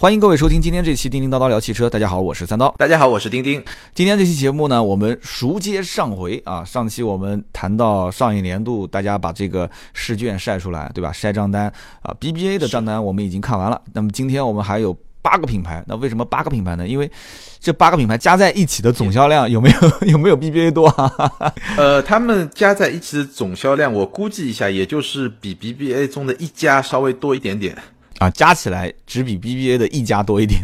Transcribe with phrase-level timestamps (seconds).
[0.00, 1.86] 欢迎各位收听今天这期《叮叮叨叨聊汽车》。
[1.90, 2.74] 大家好，我是三刀。
[2.78, 3.62] 大家好，我是丁丁。
[3.94, 6.64] 今天这期节目呢，我们熟接上回啊。
[6.64, 11.12] 上期我们谈到上一年度，大家把这个试卷晒出来，对吧？
[11.12, 13.78] 晒账单啊，BBA 的账单我们已经看完了。
[13.92, 16.88] 那么今天我们还有八个品牌，那为什么八个品牌呢？
[16.88, 17.10] 因为
[17.58, 21.12] 这八个品牌加在一起的总销量有没有 有没有 BBA 多啊？
[21.76, 27.76] 呃，他们加在一起的总销量，我估计一下，也就是比 BBA 中的一家稍微多一点点。
[28.20, 30.60] 啊，加起来只比 BBA 的一家多一点，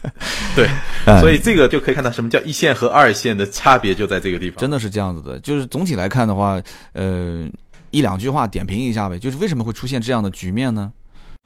[0.54, 0.68] 对，
[1.20, 4.60] 所以这个就可以看到什么叫一线和二线的差别就在这个地方。
[4.60, 6.60] 真的是这样子的，就是总体来看的话，
[6.92, 7.48] 呃，
[7.90, 10.92] 一两句话点评一下呗，就是为什么会出现这样的局面呢？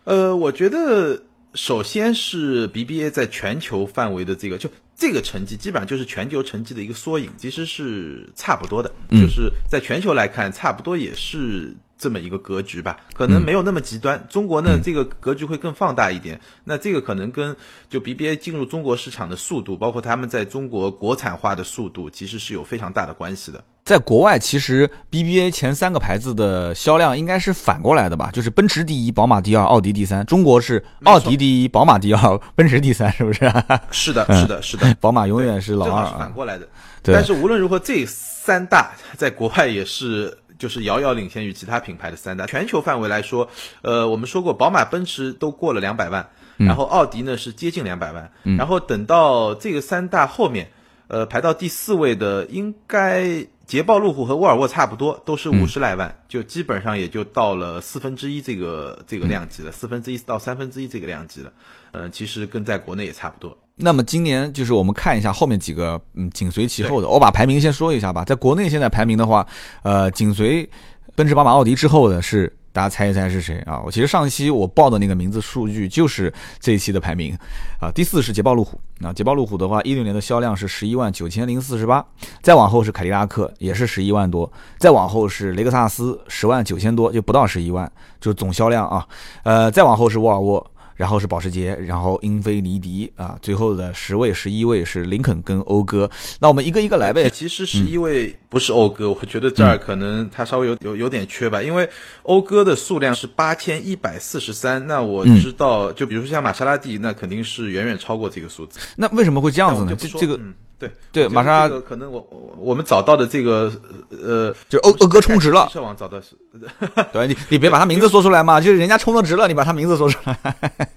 [0.03, 1.23] 呃，我觉得
[1.55, 11.73] 首先是 BBA 在全球范围的这个，就这个成绩基本上就是全球成绩的一个缩影，其实是差不多的，就是在全球来看，差不多也是。
[12.05, 14.23] 这么一个格局吧，可能没有那么极端。
[14.29, 16.39] 中国呢，这个格局会更放大一点。
[16.65, 17.57] 那这个可能跟
[17.89, 23.65] 就 BBA 进入中国市场的速度，包括他们在中国国产化的速度，其实是有非常大的关系的。
[23.85, 28.29] 在国外，其实 BBA 前三个牌子的销量应该是反过来的吧？
[28.31, 30.27] 就是奔驰第一，宝马第二，奥迪第三。
[30.27, 33.51] 中国是奥迪第一，宝马第二， 奔驰第三，是不是？
[33.91, 34.95] 是的，是的，是的。
[35.01, 36.05] 宝马永远是老二。
[36.19, 36.69] 反过来的。
[37.03, 40.37] 但是无论如何，这三大在国外也是。
[40.59, 42.47] 就是遥遥领先于其他品牌的三大。
[42.47, 43.49] 全球范围来说，
[43.83, 50.71] 呃，我们说过，宝马、奔驰都过了两百万，然后奥迪呢是接近两百万，然后等到这个三大后面，
[51.09, 61.53] 呃，排到第四位的应该捷豹、路虎和沃尔沃差不多，都是五十来万，就基本上也就到了四分之一这个这个量级了，四分之一到三分之一这个量级了。
[61.93, 63.57] 嗯，其实跟在国内也差不多。
[63.77, 67.09] 那么今年就是我们看一下后面几个，嗯，紧随其后的。
[67.09, 68.25] 我把排名先说一下吧。
[68.25, 69.45] 在国内现在排名的话，
[69.83, 70.69] 呃，紧随
[71.17, 73.83] 奔驰、宝马、奥迪之后的是，大家猜一猜是谁啊？
[73.85, 77.37] 我其实上一期我报的那个名字数据就是这一期的排名
[77.81, 77.91] 啊。
[77.93, 82.05] 第四是捷豹路虎，啊，捷豹路虎的话，一六年的销量是十一万九千零四十八，
[82.43, 87.91] 再往后是凯迪拉克，也是十一万多，再往后是雷克萨斯，十万九千多，就不到十一万，
[88.21, 89.05] 就是总销量啊。
[89.43, 90.65] 呃，再往后是沃尔沃。
[90.97, 96.11] 然后是保时捷，然后英菲尼迪啊，最后的十位、十一位是林肯跟讴歌。
[96.41, 97.29] 那我们一个一个来呗。
[97.31, 101.89] 其实十一位不是讴歌，我觉得这儿可能它稍微有有有点缺吧，因为
[102.23, 104.87] 讴歌的数量是八千一百四十三。
[104.87, 108.79] 那我知道，就比如说像玛莎拉蒂，那肯定是远远超过这个数字。
[108.97, 109.97] 那为什么会这样子呢？
[109.97, 110.39] 这这个。
[110.77, 112.21] 对对，马上可能我
[112.59, 113.73] 我们找到的这个
[114.11, 115.69] 呃，就欧欧哥充值了。
[115.73, 116.37] 社网找到是，
[117.13, 120.37] 对你你别把他名字说出来嘛， 就是人家充了值了，你把他名字说出来。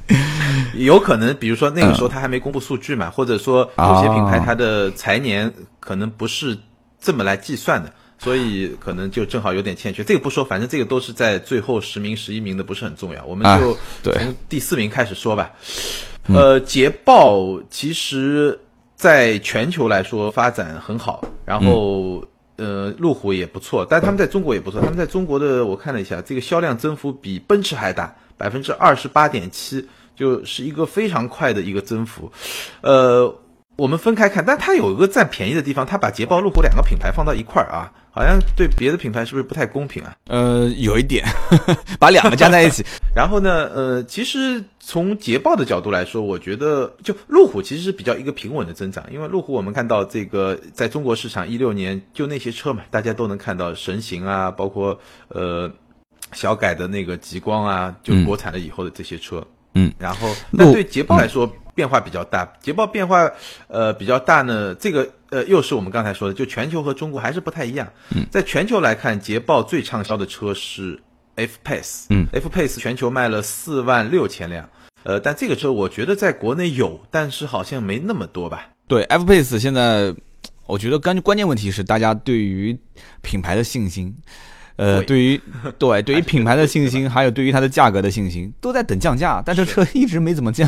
[0.76, 6.58] 有可能，比如说那个时候他还没公布数据嘛，或者说有些品牌它的财年可能不是
[7.00, 10.04] 这么来计算的，所以可能就正好有点欠缺。
[10.04, 13.24] 这个不说，反正这个都是在最后十名、十一名的，不是很重要。
[13.26, 15.52] 我们就从第四名开始说吧。
[16.28, 18.60] 呃，捷豹其实。
[18.98, 22.26] 在全球来说发展很好，然后
[22.58, 24.82] 呃，路虎也不错，但他们在中国也不错。
[24.82, 32.30] 他们在中国的我看了一下，这个销量增幅比奔驰还大，百分之二十八点七，就是一个非常快的一个增幅，
[32.82, 33.34] 呃。
[33.78, 40.16] 我们分开看，但它有一个占便宜的地方，它把捷豹、路虎两个品牌放到一块儿啊，好像对别的品牌是不是不太公平啊？
[40.26, 41.24] 呃，有一点，
[42.00, 42.84] 把两个加在一起。
[43.16, 55.72] 然后呢，呃，其实从捷豹的角度来说，我觉得就路虎其实是比较一个平稳的增长，因为路虎我们看到这个在中国市场一六年就那些车嘛，大家都能看到神行啊，包括呃
[56.34, 59.46] 小改的那个极光啊，就国产了以后的这些车。
[59.76, 61.48] 嗯，然后那对捷豹来说。
[61.78, 63.32] 变化比较大，捷豹变化
[63.68, 64.74] 呃比较大呢。
[64.74, 67.88] 这个呃又是我们刚才说的，就全球和中国还是不太一样。
[68.32, 71.00] 在全球来看，捷豹最畅销的车是
[71.36, 74.68] F Pace，嗯，F Pace 全球卖了四万六千辆。
[75.04, 78.70] 呃，但这个车我觉得在国内有，但是好像没那么多吧。
[78.88, 80.16] 对，F Pace 现在
[80.66, 82.76] 我觉得关关键问题是大家对于
[83.22, 84.16] 品牌的信心，
[84.78, 85.40] 呃，对于
[85.78, 90.68] 对对于品牌的信心， 还有对于它的价格的信心，都在等降价，但这车一直没怎么降。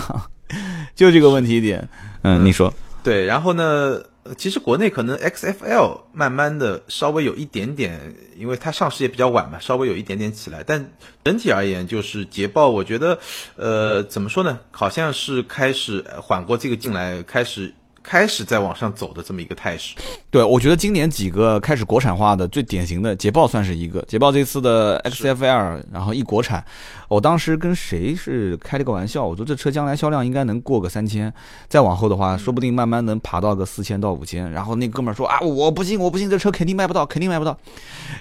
[0.96, 1.88] 就这个问题点，
[2.24, 2.74] 嗯，你说
[3.04, 4.02] 对，然后呢，
[4.38, 10.92] 其实国内可能 XFL 慢慢的稍微有一点点，因为它上市也比较晚嘛，稍微有一点点起来，但
[11.24, 13.20] 整体而言，就是捷豹，我觉得，
[13.56, 17.74] 呃，怎么说呢，好像是开始缓过这个劲来，开始。
[18.10, 19.94] 开始在往上走的这么一个态势，
[20.32, 24.02] 对我觉得今年几个开始国产化的最典型的捷豹算是一个。
[24.08, 26.66] 捷豹这次的 XFL，然后一国产，
[27.08, 31.32] 我当时跟谁是开了个玩笑，我说这车将来销量应该能过个三千，
[31.68, 34.52] 再往后的话，说不定慢慢能爬到个四千到五千。
[34.52, 37.56] 然后那哥们儿说啊，我不信，我不信，这车肯定卖不到，肯定卖不到。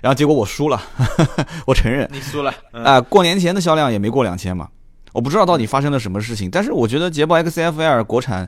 [0.03, 0.79] 然后结果我输了，
[1.67, 3.01] 我承认你输了啊。
[3.01, 4.69] 过年前的销量也没过两千嘛。
[5.15, 8.47] 我不知道到底发生了什么事情，但是我觉得捷豹 XFL 国产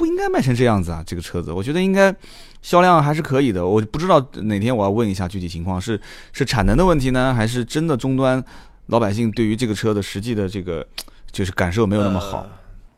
[0.00, 2.14] 不应该卖成这样子啊，这个车子，我觉得应该
[2.62, 3.66] 销量还是可以的。
[3.66, 6.00] 我不知道哪天我要问一下具体情况，是
[6.32, 8.42] 是产能的问题呢，还是真的终端
[8.86, 10.86] 老百姓对于这个车的实际的这个
[11.30, 12.46] 就是感受没有那么好？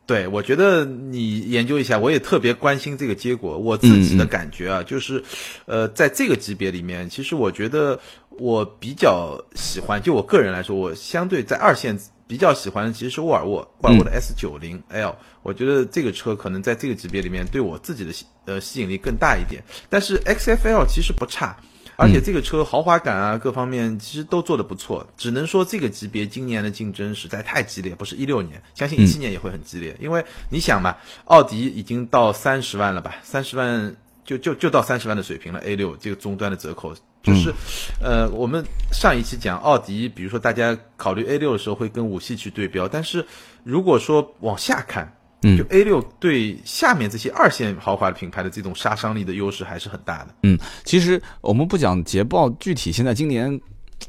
[0.05, 3.57] 对，我觉得你研究一下，我也特别关心这个结果。
[3.57, 5.21] 我自己的感觉啊，就是，
[5.65, 7.99] 呃，在这个级别里面，其实我觉得
[8.29, 15.15] 我比较喜欢，就我个人来说，我相对在二线比较喜欢的其实是沃尔沃，沃尔沃的 S 九零 L。
[15.43, 18.11] 我觉得这个车可能在这个级别里面对我自己的
[18.45, 19.63] 呃吸引力更大一点。
[19.89, 21.57] 但是 XFL 其实不差。
[21.95, 29.95] 而且这个车豪华感啊，各方面其实都做得不错，只能说这个级别今年的竞争实在太激烈，不是一六年，相信一七年也会很激烈。
[29.99, 35.59] 因为你想嘛，奥迪已经到三十万了吧，三十万就就就到三十万的水平了。
[35.59, 37.53] A 六这个终端的折扣就是，
[38.01, 43.27] 呃，我们上一期讲奥迪，比如说大家考虑 A 六的时候会跟五系去对标，但是
[43.63, 45.15] 如果说往下看。
[45.57, 50.35] 就 A 六对下面这些二线豪华品牌的这种杀伤力的优势还是很大的。
[50.43, 53.59] 嗯，其实我们不讲捷豹具体现在今年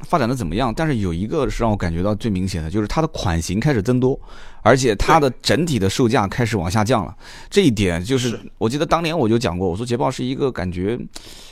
[0.03, 4.19] 发展的怎么样，但是有一个是让我感觉到最明显的，就是它的款型开始增多，
[4.65, 7.15] 而且它的整体的售价开始往下降了。
[7.51, 10.99] 这一点就是我记得当年我就讲过，我说捷豹是一个感觉。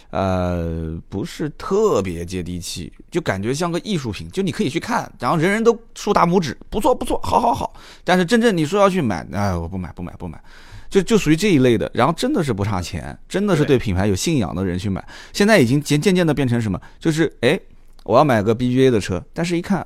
[0.09, 7.73] 呃，不是特别接地气，就感觉像个艺术品，就你可以去看，然后人人都竖大拇指，不错不错，好好好。
[8.03, 10.39] 但是真正你说要去买，哎，我不买不买不买，
[10.87, 11.89] 就就属于这一类的。
[11.95, 15.03] 然后真的是不差钱，真的是对品牌有信仰的人去买。
[15.33, 16.79] 现在已经渐渐渐的变成什么？
[16.99, 17.59] 就是哎，
[18.03, 19.79] 我要买个 BBA 的车，但是一看，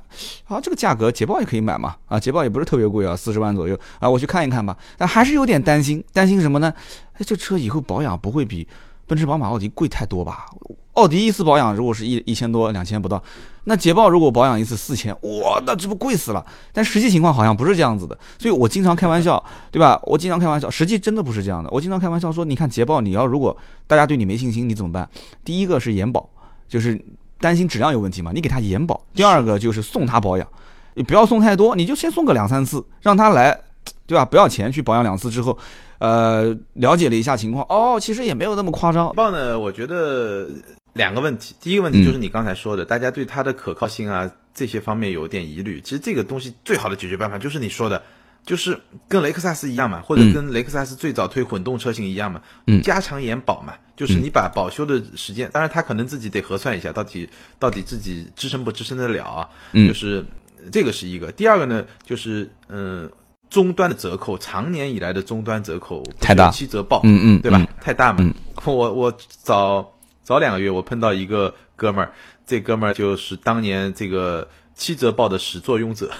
[0.44, 4.76] 啊，这个价格捷豹也可以买嘛，啊，捷豹也不是特别贵啊，四十万左右啊，我去看一看吧。
[4.96, 6.72] 但还是有点担心，担心什么呢？
[7.14, 8.66] 哎，这车以后保养不会比。
[9.06, 10.44] 奔驰、宝马、奥迪贵太多吧？
[10.92, 13.22] 奥迪一次保养如果是一一千多、两千不到，
[13.64, 16.44] 那捷豹如果保养一次四千，哇，那这不贵死了？
[16.74, 19.98] 但实际情况好像不是这样子的，所以我经常开玩笑，对吧？
[20.02, 21.70] 我经常开玩笑，实际真的不是这样的。
[21.70, 23.56] 我经常开玩笑说，你看捷豹，你要如果
[23.86, 25.08] 大家对你没信心，你怎么办？
[25.42, 26.28] 第一个是延保，
[26.68, 27.02] 就是
[27.40, 30.46] 担心质量有问题嘛，你给他延保；第二个就是送他保养，
[30.94, 33.58] 你不要送太多，你就先送个两三次，让他来，
[34.06, 34.24] 对吧？
[34.24, 35.58] 不要钱去保养两次之后。
[36.00, 39.12] 呃，了解了一下情况，哦，其实也没有那么夸张。
[39.16, 40.48] 豹呢，我觉得
[40.92, 45.80] 两个问题，第一个问题就是你刚才说的，大家对它的可靠性啊这些方面有点疑虑。
[45.80, 48.00] 其实这个东西最好的解决办法就是你说的，
[48.48, 57.28] 就是跟雷克萨斯一样嘛，或者跟雷克萨斯最早推混动车型一样嘛，嗯，加长延保嘛，就是你把保修的时间，当然他可能自己得核算一下，到底
[57.58, 60.24] 到底自己支撑不支撑得了啊，嗯，就是
[60.72, 61.30] 这个是一个。
[61.30, 63.08] 第二个呢，就是嗯。
[63.50, 67.66] 终端的折扣，长年以来的终端折扣太大，七折报，嗯嗯，对吧？
[67.80, 68.30] 太大嘛。
[68.66, 69.10] 我我
[69.42, 69.90] 早
[70.22, 72.12] 早两个月，我碰到一个哥们儿，
[72.46, 74.46] 这哥们儿就是当年这个
[74.78, 76.10] 七折报的始作俑者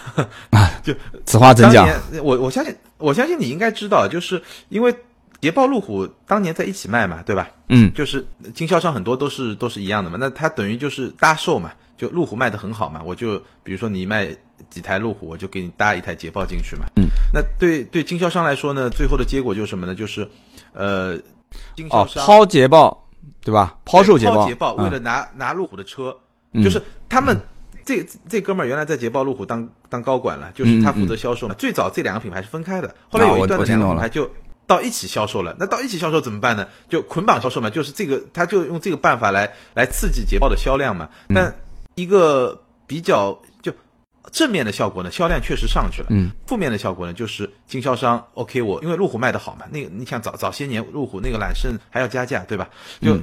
[0.51, 0.71] 啊。
[0.83, 0.93] 就
[1.25, 1.89] 此话怎讲？
[2.23, 4.95] 我我相信，我相信你应该知道，就是因为
[5.41, 7.49] 捷豹、路虎当年在一起卖嘛，对吧？
[7.71, 10.19] 嗯，就是经销商很多都是都是一样的嘛。
[10.21, 14.37] 那他等于就是搭售嘛，就路虎卖的很好嘛，我就比如说你卖。
[14.71, 16.85] 几台路虎，我就给你搭一台捷豹进去嘛。
[16.97, 19.95] 嗯，那对对经销商来说呢，最后的结果就是什么呢？
[19.95, 20.29] 就是，
[20.73, 21.17] 呃，
[21.77, 23.07] 经销商抛捷豹，
[23.41, 23.79] 对吧？
[23.85, 26.15] 抛售捷豹，捷豹为了拿拿路虎的车，
[26.55, 27.41] 就是他们
[27.89, 31.55] 这这哥们儿原来在捷豹路虎当当高管了，就是他负责销售嘛。
[31.55, 34.31] 最早这两个品牌是分开的，后来有一段的两个品牌就
[34.67, 35.57] 到一起销售了。
[35.59, 36.69] 那到一起销售怎么办呢？
[36.91, 41.09] 就捆绑销售嘛，就是这个他就用这个办法来来刺激捷豹的销量嘛。
[41.35, 41.55] 但
[41.95, 43.73] 一个比较就。
[44.31, 46.09] 正面的效果呢，销量确实上去了。
[46.11, 52.69] 嗯，负面的效果呢，就是经销商 OK，我因为路虎卖的好嘛，那个你想早早些年路虎那个揽胜还要加价，对吧？
[53.01, 53.17] 就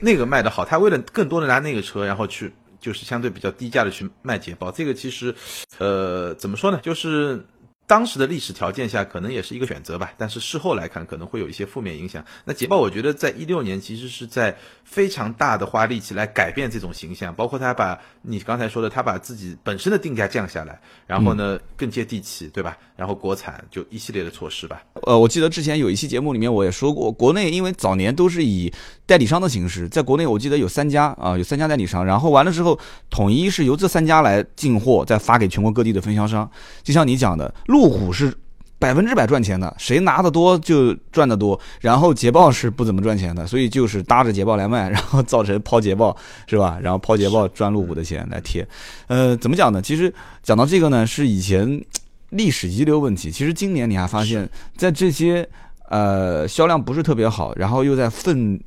[0.00, 5.34] 那个卖的好，他为了更多的拿那个车，然后去就是相对比较低价的去卖捷豹，这个其实，
[5.78, 7.44] 呃，怎么说呢，就是。
[7.90, 10.12] 当时的历史条件下，可能也是一个选择吧。
[10.16, 12.24] 但是事后来看，可能会有一些负面影响。
[12.44, 22.78] 那捷豹，我觉得在一六年其实是在非常大的花力气来改变这种形象，包括他把你刚才说的，他把自己本身的定价降下来，然后呢更接地气，对吧？
[22.94, 24.80] 然后国产就一系列的措施吧。
[25.02, 28.72] 呃，我记得之前有一期节目里面我也说过，国内因为早年都是以
[29.04, 32.78] 代理商的形式，在国内我记得有三家啊，有三家代理商，然后完了之后
[33.10, 36.48] 统一是由这三家来进货，再发给全国各地的分销商。
[36.84, 37.79] 就像你讲的路。
[37.80, 38.30] 路虎是
[38.78, 41.58] 百分之百赚钱的，谁拿的多就赚的多。
[41.80, 46.14] 然后捷豹是不怎么赚钱的，所以就是搭着捷豹来卖， 然后造成抛捷豹
[46.46, 46.78] 是吧？
[46.82, 48.66] 然后抛捷豹赚路虎的钱来贴。
[49.06, 49.80] 呃，怎么讲呢？
[49.80, 51.82] 其实讲到这个呢，是以前
[52.28, 53.30] 历史遗留问题。
[53.30, 54.46] 其实今年你还发现，
[54.76, 55.48] 在这些
[55.88, 58.60] 呃销量不是特别好，然后又在奋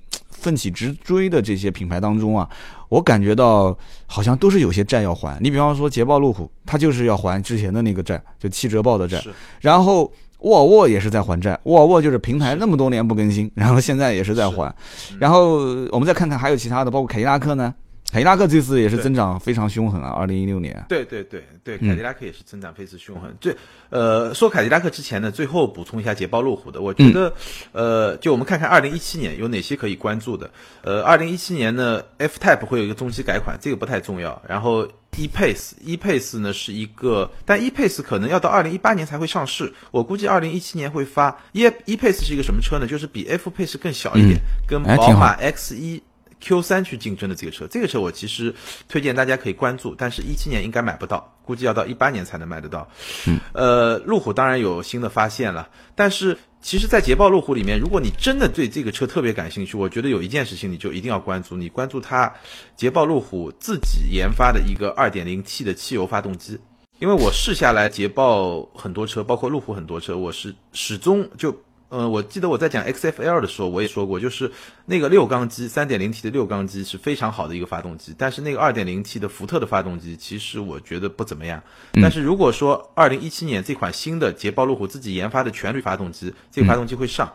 [0.43, 2.47] 奋起直追的这些品牌当中啊，
[2.89, 5.41] 我感觉到好像都是有些债要还。
[5.41, 9.23] 你比方说捷豹、路虎，它就是要还之前的那个债，就七折报的债。
[9.61, 14.75] 然后沃尔沃也是在还债，沃尔沃就是平台那么多年不更新，然后现在也是在还。
[15.17, 15.59] 然后
[15.91, 17.73] 我们再看看还有其他的，包括凯迪拉克呢。
[18.13, 20.09] 凯迪拉克这次也是增长非常凶狠啊！
[20.11, 23.35] 二零一六年，对对对对，凯迪拉克也是增长非常凶狠。
[23.41, 23.55] 最
[23.89, 27.33] 呃，说凯迪拉克之前呢，最后补充一下捷豹路虎的，我觉得
[27.71, 30.47] 呃，就我们看看二零一七年有哪些可以关注的。
[30.83, 34.39] 呃，二零一七年呢，F Type 会有一个中期改款，这个不太重要。
[34.47, 41.35] 然后 E Pace，E Pace 呢是一个，但 E Pace 可能要到二零一八年才会上市，我估计二零一七年会发。
[41.53, 42.85] E E Pace 是一个什么车呢？
[42.85, 45.99] 就是比 F Pace 更小一点，跟宝马 X 一。
[46.43, 48.53] Q 三去竞争的这个车，这个车我其实
[48.89, 52.85] 推荐大家可以关注，但是一七年应该买不到，估计要到一八年才能买得到。
[53.27, 62.29] 嗯，呃，路虎当然有新的发现了，但是其实，在捷豹路虎里面，如果你真的对这个车特别感兴趣，我觉得有一件事情你就一定要关注，你关注它
[62.75, 66.59] 捷豹路虎自己研发的一个二点零 T 的汽油发动机，
[66.99, 71.55] 因为我试下来捷豹很多车，包括路虎很多车，我是始终就。
[71.93, 74.51] 呃，我记得我在讲 XFL 的时候，我也说过，就是
[74.87, 81.61] 那个六缸机，三点零 T 的六缸机是非常好的一个发动机，但是那个二点零 T 的福特的发动机，其实我觉得不怎么样。
[82.01, 87.31] 但是如果说二零一七年这款新的捷豹路虎自己研发的全铝发动机，这个发动机会上，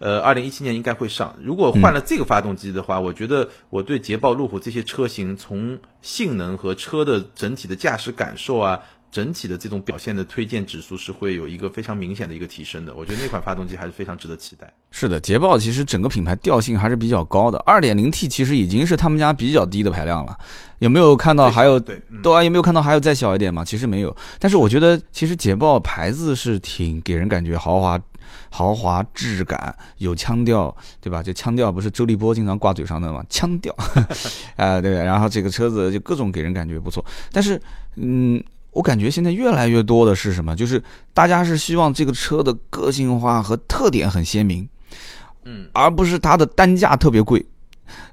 [0.00, 1.36] 呃，二零一七年应该会上。
[1.40, 8.80] 如果换了这个发动机的话，我觉得我对捷豹路虎这些车型从性能和车的整体的驾驶感受啊。
[9.10, 14.72] 整体的这种表现的推荐指数是会有一个非常明显的一个提升的，我觉得那款发动机还是非常值得期待。
[14.90, 20.38] 是的，捷豹其实整个品牌调性还是比较高的，，2.0T 其实已经是他们家比较低的排量了。
[20.78, 23.64] 有没有看到还有对，都啊有没有看到还有再小一点嘛？
[23.64, 28.00] 其实没有，但是我觉得其实捷豹牌子是挺给人感觉豪华、
[28.48, 31.22] 豪华质感，有腔调，对吧？
[31.22, 33.24] 这腔调不是周立波经常挂嘴上的吗？
[33.28, 33.74] 腔调，
[34.56, 37.60] 啊对，然后这个车子就各种给人感觉不错，但是
[37.96, 38.42] 嗯。
[38.72, 40.54] 我感觉现在越来越多的是什么？
[40.54, 44.68] 就是大家是希望这个车的个性化和特点很鲜明，
[45.44, 47.44] 嗯，而不是它的单价特别贵。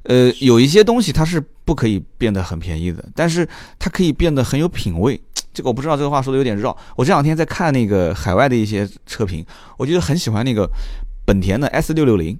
[0.03, 3.47] 呃，有一些东西它是不可以变得很便宜的，但是
[3.77, 5.19] 它可以变得很有品味。
[5.53, 6.75] 这个我不知道这个话说的有点绕。
[6.95, 9.45] 我这两天在看那个海外的一些车评，
[9.77, 10.67] 我觉得很喜欢那个
[11.25, 12.37] 本田的 S 六六零。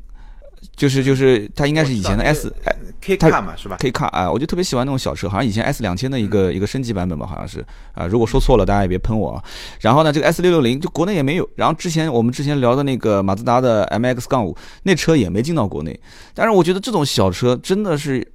[0.76, 2.54] 就是就是它应该是以前的 S
[3.02, 8.06] K 卡嘛是吧？K 卡啊，我就特别喜欢那种小车，好像以前 S 两千的一个一个升级版本吧，好像是啊。
[8.06, 9.44] 如果说错了，大家也别喷我啊。
[9.82, 11.48] 然后呢，这个 S 六六零就国内也没有。
[11.56, 16.00] 然后之前我们之前聊的那个马自达的 MX 杠五，那车也没进到国内。
[16.34, 18.26] 但是我觉得这种小车真的是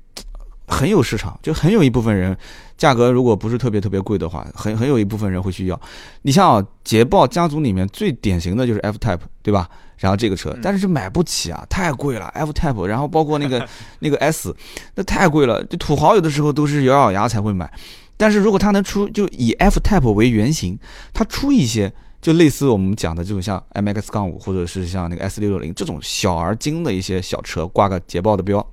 [0.72, 2.36] 很有市场，就很有一部分人，
[2.78, 5.80] 价格如果不是特别特别贵的话，很很有一部分人会去要。
[6.22, 9.68] 你像啊，捷豹家族里面最典型的就是 F Type，对吧？
[9.98, 12.26] 然后这个车，但是是买不起啊，太贵了。
[12.28, 13.64] F Type，然后包括那个
[14.00, 14.52] 那个 S，
[14.96, 15.62] 那太贵了。
[15.66, 17.72] 就土豪有的时候都是咬咬牙才会买。
[18.16, 20.76] 但是如果它能出，就以 F Type 为原型，
[21.12, 28.64] 它出一些就类似我们讲的这种像 MX 杠五，或者是像那个 S 六六零这种小而精的一些小车，挂个捷豹的标，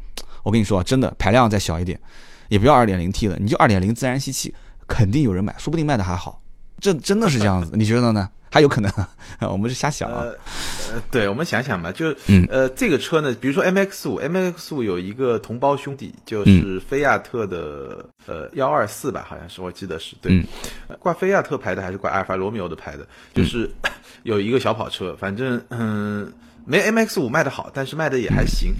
[0.43, 1.99] 我跟你说，真的排量再小一点，
[2.47, 4.53] 也不要二点零 T 的，你就二点零自然吸气，
[4.87, 6.41] 肯定有人买，说不定卖的还好。
[6.79, 8.29] 这真的是这样子， 你觉得呢？
[8.51, 8.91] 还有可能，
[9.51, 10.23] 我们是瞎想啊。
[10.23, 12.07] 呃，对，我们想想吧，就
[12.49, 20.43] 呃，这个车呢，比如说 M X 五，M X 五有一个同胞兄弟，就是菲亚特的呃幺二四吧，好像是，我记得是对，
[20.97, 23.05] 挂菲亚特牌的还是挂阿尔法罗密欧的牌的，
[23.35, 23.69] 就是
[24.23, 26.33] 有一个小跑车，反正嗯，
[26.65, 28.73] 没 M X 五卖的好，但是卖的也还行，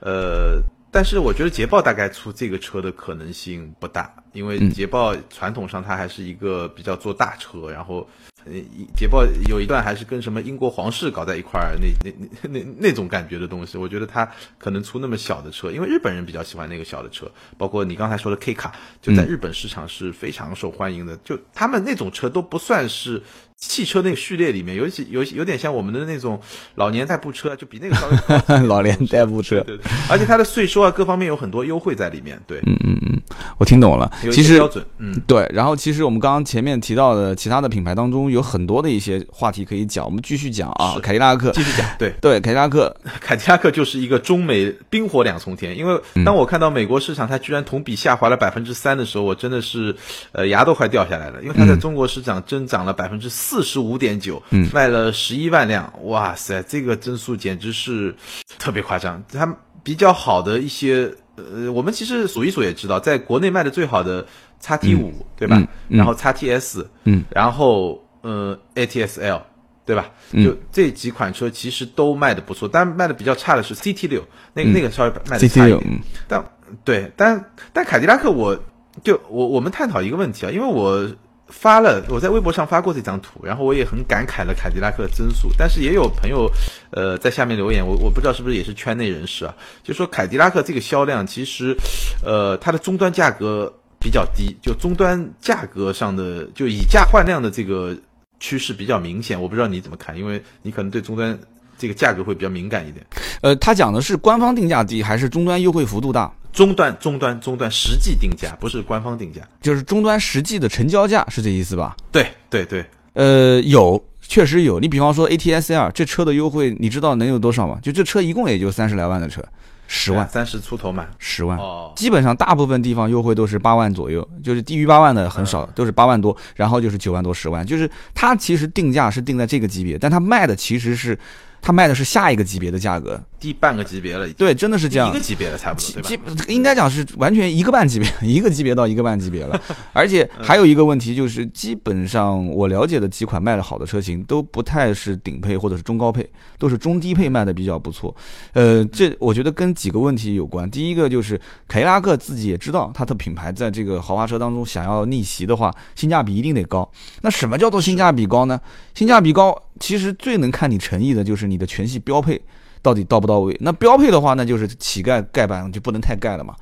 [0.00, 0.62] 呃。
[0.94, 8.06] 但是我觉得捷豹大概出这个车的可能性不大，因为捷豹传统上它还是一个比较做大车，然后，
[8.44, 8.52] 呃，
[8.94, 23.22] 捷豹有一段还是跟什么英国皇室搞在一块儿，那那那那那种感觉的东西，我觉得它可能出那么小的车，因为日本人比较喜欢那个小的车，包括你刚才说的 K 卡，就在日本市场是非常受欢迎的，就他们那种车都不算是。
[23.62, 26.38] 汽车那个序列里面，尤其有有点像我们的那种
[26.74, 29.86] 老年代步车，就比那个稍微 老年代步车，对对。
[30.10, 32.38] 而且它的税收啊，各方面有很多优惠在里面。
[32.46, 33.20] 对，嗯嗯嗯，
[33.58, 34.10] 我听懂了。
[34.32, 35.48] 其实标准，嗯，对。
[35.54, 40.96] 然后其实我们刚刚前面提到的其他的品牌当中，有很多的一些话题可以讲，我们继续讲啊。
[41.00, 41.88] 凯迪拉克，继续讲。
[41.98, 45.78] 对对，凯迪拉克， 凯迪拉克就是一个中美冰火两重天。
[45.78, 49.94] 因为当我看到美国市场它居然同比下滑了百分之三的时候，我真的是
[50.32, 51.40] 呃牙都快掉下来了。
[51.42, 54.40] 因为它在中国市场增长了百分之四十五点九。
[54.50, 58.14] 嗯，卖了十一万辆，哇塞，这个增速简直是
[58.56, 59.20] 特别夸张。
[59.32, 64.24] 它比较好的一些，呃，我们其实数一数也知道，在国内卖的最好的
[64.60, 65.60] 叉 T 五，对吧？
[65.88, 69.42] 然后叉 T S，嗯，然后呃 A T S L，
[69.84, 70.08] 对吧？
[70.32, 74.22] 就这几款车其实都卖的不错，但卖的比较差的是 CT 六，
[74.54, 76.00] 那个那个稍微卖的差一点。
[76.28, 76.44] 但
[76.84, 78.56] 对，但但凯迪拉克，我
[79.02, 81.10] 就我我们探讨一个问题啊，因为我
[81.52, 86.50] 发了我在微博上发过这张图，然后我也很感慨了凯迪拉克的增速，但是也有朋友
[86.90, 89.54] 呃在下面留言，我我不知道是不是也是圈内人士啊，
[89.84, 91.76] 就说凯迪拉克这个销量其实
[92.24, 97.96] 呃它的终端价格比较低，就终端价格上的就以价换量的这个。
[98.44, 101.38] 趋势比较明显，我不知道你怎么看，因为你可能对终端
[101.82, 103.04] 这个价格会比较敏感一点。
[103.40, 106.32] 呃，他讲的是官方定价低还是终端优惠幅度大？
[106.52, 111.96] 终端终端终端实际定价不是官方定价，就是终端实际的成交价是这意思吧？
[112.12, 114.78] 对对对，呃，有确实有。
[114.78, 117.80] 你比方说 A T S L 这车的优惠，你知道能有多少吗？
[117.82, 119.42] 就这车一共也就三十来万的车。
[119.88, 131.18] 十万三十出头嘛，十万哦，基本上大部分地方优惠都是八万左右，就是低于八万的很少，都是八万多，然后就是九万多、十万，就是它其实定价是定在这个级别，但它卖的其实是。
[131.62, 134.28] 他卖的是下一个级别的价格，低半个级别了。
[134.34, 136.44] 对，真的是这样，一个级别的差不多，对吧？
[136.46, 139.60] 应该讲是完全一个半级别， 一个级别到一个半级别了。
[139.92, 146.24] 而且还有一个问题就是，基本上我了解的几款卖的好的车型都不太是顶配或者是中高配，
[146.56, 148.14] 都是中低配卖的比较不错。
[148.52, 150.70] 呃，这我觉得跟几个问题有关。
[150.70, 156.88] 第一个就是凯迪拉克自己也知道，它的品牌在这个豪华车当中想要逆袭的话，性价比一定得高。
[157.22, 158.60] 那什么叫做性价比高呢？
[158.94, 159.60] 性价比高。
[159.80, 162.40] 其实最能看你诚意的就是你的全系标配
[162.82, 163.56] 到底到不到位。
[163.60, 166.54] 那标配的话，那就是乞丐盖板就不能太盖了嘛。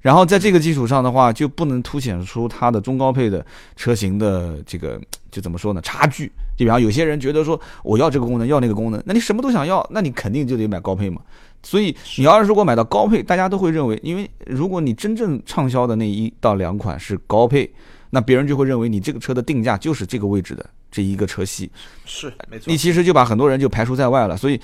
[0.00, 3.44] 然后在这个基础上的话，就不能凸显出它的中高配的
[3.76, 5.80] 车型的这个就怎么说呢？
[5.82, 6.26] 差距。
[6.56, 11.20] 就比方有些人觉得说我要这个功能，要那个功能，那你什么都想要，那你肯定就得买高配嘛。
[11.62, 17.70] 所以你要是如果买到高配，大家都会认为，因为如果你真正畅销的那一到两款是高配。
[18.10, 21.68] 那别人就会认为你这个车的定价就是这个位置的这一个车系，
[22.04, 22.64] 是没错。
[22.66, 24.36] 你其实就把很多人就排除在外了。
[24.36, 24.58] 所以，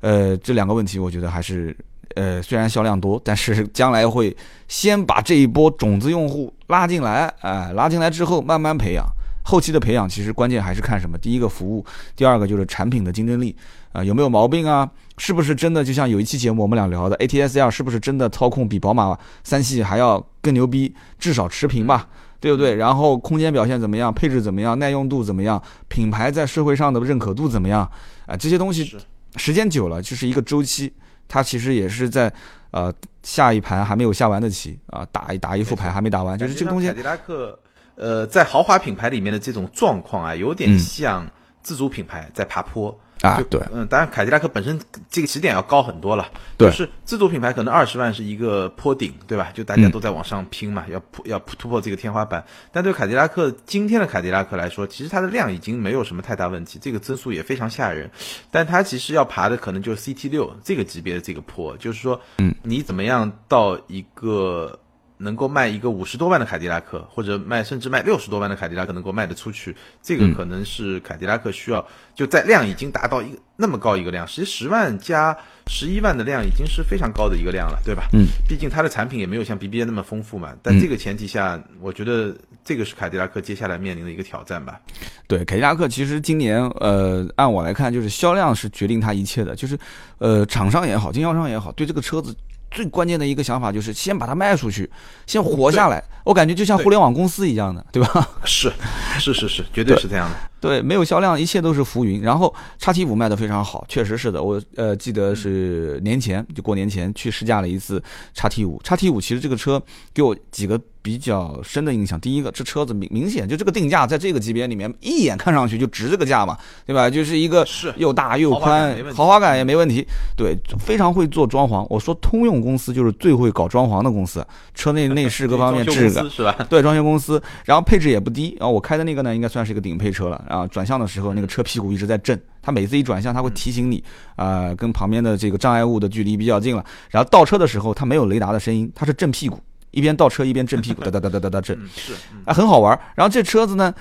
[0.00, 1.76] 呃，这两个问题我觉得还是，
[2.14, 4.36] 呃，虽然销量多，但是将来会
[4.68, 9.04] 先把这一波种子用户拉进来，哎，拉进来之后慢慢培养。
[9.42, 11.16] 后期的培养其实关键还是看什么？
[11.18, 11.84] 第一个服务，
[12.16, 13.54] 第二个就是产品的竞争力
[13.92, 14.88] 啊，有没有毛病啊？
[15.18, 20.94] 是不是真的就像有一期节目我们俩聊的，A T S L 是不是真的操控比宝马三系还要更牛逼？
[21.18, 22.08] 至少持平吧。
[22.38, 22.74] 对不对？
[22.76, 24.12] 然后空间表现怎么样？
[24.12, 24.78] 配置怎么样？
[24.78, 25.60] 耐用度怎么样？
[25.88, 27.90] 品牌在社会上的认可度怎么样？
[28.26, 28.94] 啊，这些东西
[29.36, 30.92] 时间久了就是一个周期，
[31.28, 32.32] 它其实也是在
[32.70, 36.88] 呃下一盘还没有下完的棋啊，打一打一副牌还没打完，就是这个东西。
[36.88, 37.58] 凯迪拉克
[37.94, 41.26] 呃，在豪华品牌里面的这种状况啊，有点像
[41.62, 42.98] 自主品牌在爬坡。
[43.22, 49.50] 啊，对，嗯，当然凯迪拉克本身这个起点要高很多了，对，就是自主品牌可能二十万是一个坡顶，对吧？
[49.54, 52.44] 就大家都在往上拼嘛，要突要突破这个天花板。
[52.70, 58.10] 但对凯迪拉克今天的凯迪拉克来说，其实它的量已经没有什么太大问题，这个增速也非常吓人。
[58.50, 64.78] 但它其实要爬的可能就是 CT 六这个级别的这个坡，就是说，嗯，你怎么样到一个。
[65.18, 78.08] 能够卖一个五十多万的凯迪拉克，或者卖甚至卖六十多万的凯迪拉克能够卖得出去，这个可能是凯迪拉克需要就在量已经达到一个那么高一个量，其实十万加十一万的量已经是非常高的一个量了，对吧？
[78.12, 80.54] 嗯，毕竟它的产品也没有像 BBA 那么丰富嘛。
[80.62, 84.78] 但这个前提下，我觉得这个是凯迪拉克接下来面临的一个挑战吧。
[85.26, 89.78] 对，凯迪拉克其实今年呃，按我来看，就是销量是决定它一切的，就是
[90.18, 92.36] 呃，厂商也好，经销商也好，对这个车子。
[92.76, 94.88] 最关键的一个想法就是先把它卖出去，
[95.26, 96.04] 先活下来。
[96.26, 98.28] 我感觉就像互联网公司一样的，对吧？
[98.44, 98.72] 是，
[99.16, 100.36] 是是是，绝对是这样的。
[100.58, 102.20] 对，没有销量，一切都是浮云。
[102.22, 104.42] 然后叉 T 五卖的非常好，确实是的。
[104.42, 108.02] 我呃记得是年前就过年前去试驾了一次
[108.34, 108.80] 叉 T 五。
[108.82, 109.80] 叉 T 五其实这个车
[110.12, 112.18] 给我几个比较深的印象。
[112.18, 117.08] 第一个，这车子明明显就这个定价在这个级别里面，一眼看上去就值这个价嘛，对吧？
[117.08, 117.64] 就是一个
[117.96, 120.04] 又大又宽，豪华感也没问题。
[120.36, 121.86] 对，非常会做装潢。
[121.88, 126.56] 我说通用公司就是最会搞装潢的公司，车内内饰各方面质感是吧？
[126.68, 128.56] 对，装修公司，然后配置也不低。
[128.58, 130.44] 然后我开的那个呢，应该算是一个顶配车了。
[130.48, 134.02] 啊，转向的时候那个车屁股一直在震，它每次一转向，它会提醒你，
[134.36, 136.84] 啊，跟旁边的这个障碍物的距离比较近了。
[137.10, 142.12] 然后倒车的时候，它没有雷达的声音，它是震屁股，一边倒车一边震屁股，哒哒哒哒哒哒震，是
[142.44, 142.98] 啊，很好玩。
[143.14, 143.92] 然后这车子呢，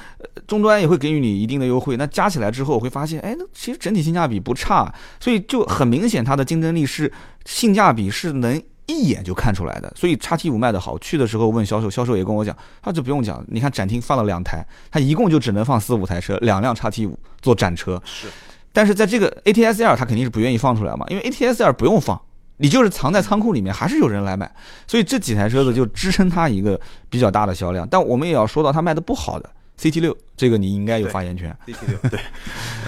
[0.47, 7.11] 终端也会给予你一定的优惠，那加起来之后会发现，哎，那其实整体性价比不差，所以就很明显它的竞争力是
[7.45, 8.61] 性价比是能。
[8.87, 10.97] 一眼就看出来的，所以叉 T 五卖的好。
[10.99, 18.01] 去的时候问销售，销售也跟我讲，他就不用讲，你看展厅放了两台，他一共就只能放四五台车，两辆叉 T 五做展车。
[18.05, 18.27] 是，
[18.71, 22.19] 但是在这个 A T S L，他肯定是不愿意放出来嘛，因为 A T S L 不用放，
[22.57, 24.49] 你就是藏在仓库里面，还是有人来买，
[24.87, 27.87] 所以这几台车子就支撑它一个比较大的销量。
[27.89, 31.55] 但我们也要说到它卖的不好的 C T 六，这个你应该有发言权。
[31.65, 32.19] C T 六，对，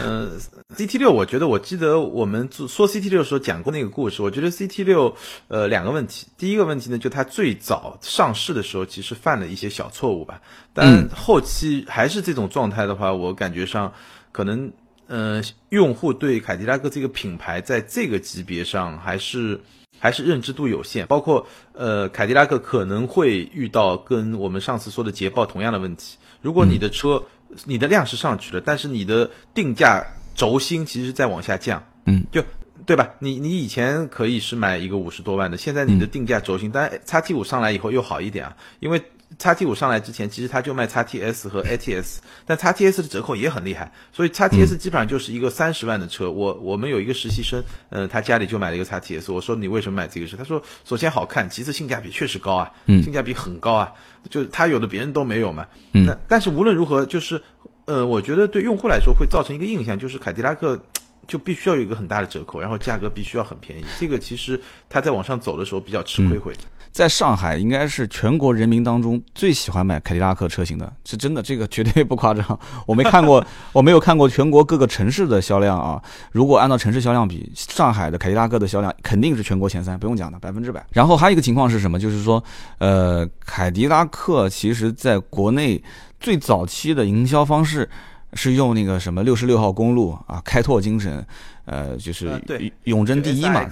[0.04, 0.32] 嗯
[0.76, 4.22] CT 六，我觉得我记得我们说 CT 六的时候讲过那个故事。
[4.22, 5.16] 我觉得 CT 六，
[5.48, 6.28] 呃，两个问题。
[6.38, 10.42] 第一个问题呢，就它最早上市的时候，其实犯了一些小错误吧。
[10.74, 13.94] 但后期还是这种状态的话，我感觉上
[14.34, 14.74] 可能，
[15.08, 19.62] 呃，用户对凯迪拉克这个品牌在这个级别上还是
[19.98, 21.08] 还是认知度有限。
[21.08, 26.18] 包括呃，凯迪拉克可能会遇到跟我们上次说的捷豹同样的问题。
[26.42, 27.24] 如果你的车，
[27.64, 30.06] 你的量是上去了，但是你的定价
[30.38, 32.42] 轴心其实在往下降，嗯，就
[32.86, 33.10] 对吧？
[33.20, 39.04] 你你以前可以是买一个五十多万的，现在你的定价轴心，当然叉 T 五上来以后又好一点啊，因为。
[39.38, 46.32] 叉 T 五上来之前，其实它就卖叉 T S 和 A T S，但叉 T S 的折扣也很厉害，所以叉 T S 基本上就是一个三十万的车。
[46.32, 49.30] 我我们有一个实习生，呃，他家里就买了一个叉 T S。
[49.30, 50.38] 我说你为什么买这个车？
[50.38, 53.92] 他说首先好看，其次性价比确实高啊，性价比很高啊，
[54.30, 55.68] 就是他有的别人都没有嘛。
[55.92, 57.44] 那但是无论如何，就是
[57.88, 60.78] 呃，我觉得对用户来说会造成一个印象，就是凯迪拉克
[61.26, 63.86] 就必须要有一个很大的折扣，然后价格必须要很便宜。
[63.98, 66.54] 这个其实它在往上走的时候比较吃亏会。
[66.92, 72.60] 在上海，应该是全国人民当中最喜欢买凯迪拉克车型的，是真的，这个绝对不夸张。
[72.88, 76.02] 我没看过， 我没有看过全国各个城市的销量啊。
[76.32, 80.84] 如果按照城市销量比，上海的凯迪拉克的销量肯定是全国前三，不用讲的，百分之百。
[80.92, 82.00] 然后还有一个情况是什么？
[82.00, 82.44] 就是说，
[82.80, 85.80] 呃，凯迪拉克其实在国内
[86.20, 87.90] 最早期的营销方式
[88.34, 91.26] 是用那个什么六十六号公路啊，开拓精神。
[91.70, 92.42] 呃，就是
[92.86, 93.70] 永争第一嘛，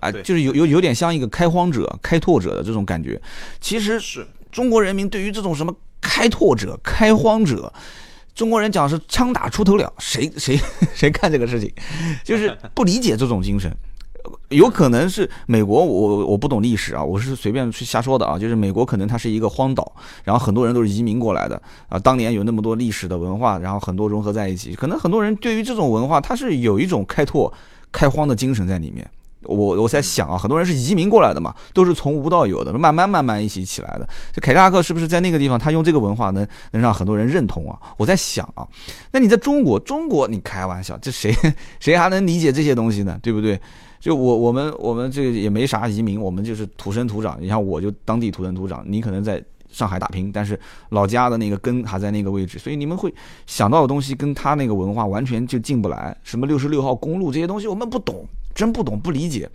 [0.00, 3.20] 啊，就是有有有点像一个开荒者、开拓者的这种感觉。
[3.60, 5.70] 其实是中国人民对于这种什么
[6.00, 7.70] 开拓者、开荒者，
[8.34, 10.58] 中国人讲是枪打出头鸟，谁谁
[10.96, 11.70] 谁干这个事情，
[12.24, 13.70] 就是不理解这种精神。
[14.48, 18.38] 有可能是美国，我我不懂历史啊，我是随便去瞎说的啊。
[18.38, 19.92] 就是美国可能它是一个荒岛，
[20.24, 21.98] 然后很多人都是移民过来的啊。
[21.98, 27.52] 当年有那么多历史的文化，然后很多融合在一起，可能很多人对于这种文化，它是有一种开拓、
[27.90, 29.08] 开荒的精神在里面。
[29.46, 34.08] 我我在想啊，很多人是移民过来的嘛，都是从无到有的，慢慢慢慢一起起来的。
[34.32, 37.78] 这凯迪拉克是不是在那个地方，他用这个文化能能让很多人认同啊？
[37.96, 38.66] 我在想啊，
[39.12, 41.34] 那你在中国，中国你开玩笑，这谁
[41.80, 43.18] 谁还能理解这些东西呢？
[43.22, 43.60] 对不对？
[43.98, 47.38] 就我我们我们这个也没啥移民，我们就是土生土长。
[47.40, 50.58] 你像我就当地土生土长，你可能在上海打拼，但是
[50.90, 53.12] 老家的那个根还在那个位置，所以你们会
[53.46, 56.16] 想到的东西跟他那个文化完全就进不来。
[56.22, 58.24] 什么六十六号公路这些东西我们不懂，
[58.56, 59.48] 真不懂不理解。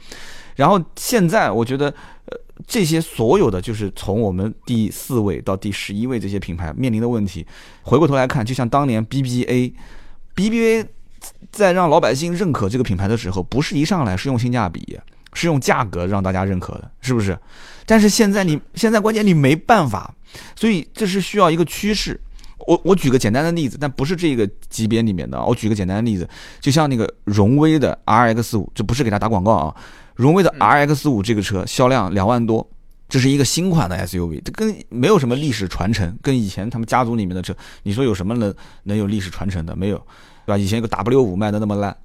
[0.56, 1.88] 然后现在我觉得，
[2.28, 7.46] 呃，这些所有的就是从我们第四位到第十一位这些品牌面临的问题，
[7.82, 10.88] 回过头来看，就像当年 BBA，BBA。
[11.52, 15.00] 在让老百姓认可这个品牌的时候，不是一上来是用性价比，
[15.34, 17.38] 是用价格让大家认可的，是不是？
[17.86, 20.16] 但是现在你现在关键你没办法，
[20.56, 22.20] 所以这是需要一个趋势。
[22.68, 25.44] 我我举个简单的例子，但不是这个级别里面的。
[25.44, 26.28] 我举个简单的例子，
[26.60, 29.76] 就像那个荣威的 RX 五，这不是给他打广告啊。
[30.16, 32.68] 荣威的 RX 五这个车销量两万多，
[33.10, 39.76] 这是一个新款的 SUV，这跟没有什么历史传承，跟以前他们家族里面的车，你说有什么能能有历史传承的？
[39.76, 39.98] 没有。
[40.44, 40.58] 对吧？
[40.58, 41.96] 以前一个 W 五卖的那么烂，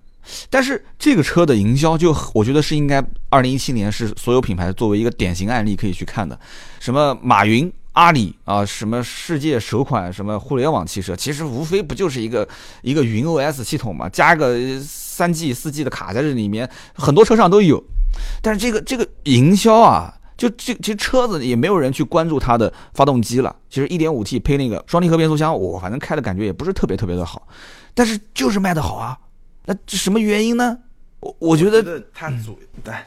[0.50, 6.38] 但是这个车的营销就我觉得是应该二零一七年是所有品牌作为一个典型案例可以去看的。
[6.78, 12.46] 什么马云、阿里啊，什么世界首款什么互联网汽车，其实无非不就是一个
[12.82, 17.82] 一个云 OS 系统嘛，加个三 G、四 G 的卡在这里面，很多车上都有。
[18.42, 23.56] 但是这个这个营销啊，就这其实车子也没有人去关注它的发动机了。
[23.70, 27.48] 其实一点五 T 配那个双离合变速箱，我反正开的感觉也不是特别特别的好。
[27.94, 29.18] 但是就是卖的好啊，
[29.64, 30.76] 那这什么原因呢？
[31.20, 32.59] 我我觉得他主，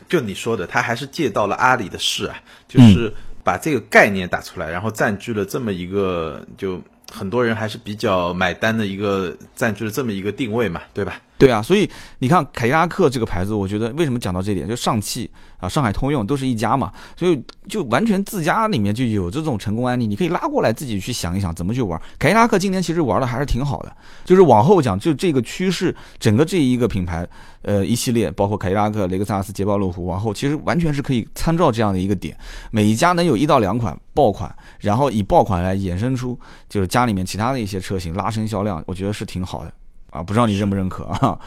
[0.10, 2.36] 就你说的，他还是借到了阿里的势啊，
[2.68, 11.22] 就是把这个概念打出来，然后占据了这么一个，就很多人还是比较买单的一个，占据了这么一个定位嘛，对吧？
[11.40, 22.00] 对啊，所以你看凯迪拉克这个牌子，我觉得为什么讲到这点，就上汽啊、上海通用都是一家嘛，所以就完全自家里面就有这种成功案例，你可以拉过来自己去想一想怎么去玩。
[22.20, 27.26] 凯迪拉克今年其实玩的还是挺好的，就是往后讲，就这个趋势，整个这一个品牌，
[27.62, 32.38] 呃，一系列包括凯迪拉克、雷克萨斯、捷豹、路虎，往后其实完全是可以参照这样的一个点，
[32.70, 39.74] 每一家能有一到两款爆款，然后以爆款来衍生出就是家里面其他的一些车型，拉升销量，我觉得是挺好的。
[40.12, 41.40] 啊，不知道你认不认可啊？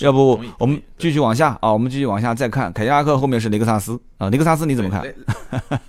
[0.00, 5.02] 要不我们继续往下啊，我们继续往下再看，凯迪拉克后面是雷克萨斯啊，雷克萨斯你怎么看？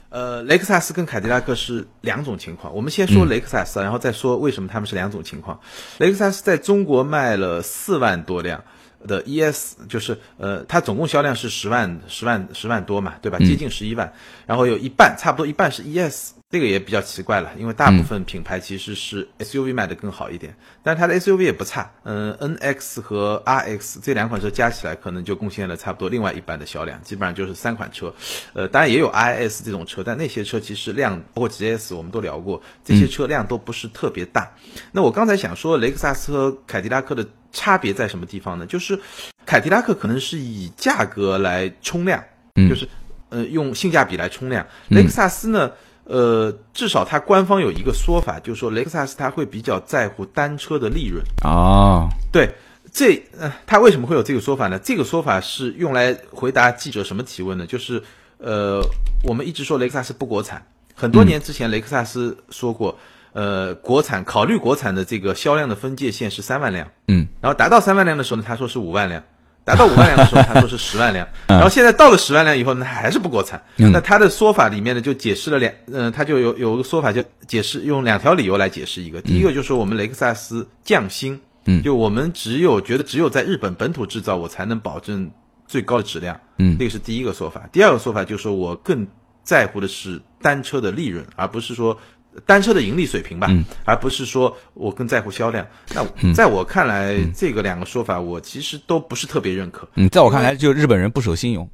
[0.10, 2.74] 呃，雷克萨斯跟凯迪拉克是两种情况。
[2.74, 5.60] 我们先说雷克萨斯，然后再说为什么他们是两种情况。
[5.98, 8.63] 雷克萨斯在中国卖了四万多辆
[9.08, 13.38] 的 ES，就是呃，它总共销量是十万、十万、十万多嘛，对吧？
[13.39, 14.13] 接近十一万，
[14.46, 16.40] 然后有一半，差不多一半是 ES。
[16.52, 21.90] 这个也比较奇怪了，因为大部分品牌其实是 SUV 卖的更好一点，但是它的 SUV 也不差。
[22.04, 28.14] 嗯，NX 和 RX 这两款车加起来可能就贡献了差不多另外一半的销量，基本上就是三款车。
[28.52, 34.52] 呃，当然也有 IS 这种车，但那些车其实量，包括 GS 我们都聊过，这些车量都不是特别大。
[34.92, 38.66] 那我刚才想说，雷克萨斯和凯迪拉克的差别在什么地方呢？
[38.66, 39.00] 就是
[39.46, 42.22] 凯迪拉克可能是以价格来冲量，
[42.68, 42.86] 就是
[43.30, 45.72] 呃用性价比来冲量，雷克萨斯呢？
[46.04, 52.10] 呃，至少它官方有一个说法，就是说雷克萨斯它会比较在乎单车的利润啊。
[52.32, 52.54] 对，
[52.92, 54.80] 这呃，它为什么会有这个说法呢？
[54.80, 57.66] 这个说法是用来回答记者什么提问呢？
[57.66, 58.02] 就是
[58.40, 58.82] 呃，
[59.24, 62.98] 我们一直说雷克萨斯不国产，很多年之前雷克萨斯说过，
[63.34, 69.24] 呃，国产考虑国产的这个销量的分界线是三万辆，嗯，然后达到三万辆的时候呢，他说是五万辆。
[69.63, 73.62] 达到五万辆的时候，他说是 十万辆，然后现在到了十万辆以后呢，还是不国产。
[73.76, 79.21] 那他的说法里面呢，就解释了两，嗯，他就有有个说法，就解释用两条理由来解释一个。
[79.21, 85.30] 第一个就是我们雷克萨斯降薪，嗯，就我们只有觉得只有在日本本土制造，我才能保证
[85.67, 87.69] 最高的质量，嗯，这个是第一个说法。
[87.71, 89.06] 第二个说法就是我更
[89.43, 91.97] 在乎的是单车的利润，而不是说。
[92.46, 93.50] 单车的盈利水平吧，
[93.84, 95.65] 而不是说我更在乎销量。
[95.94, 99.88] 那在我看来，这个两个说法我其实都不是特别认可。
[99.96, 101.70] 嗯，在我看来，就日本人不守信用，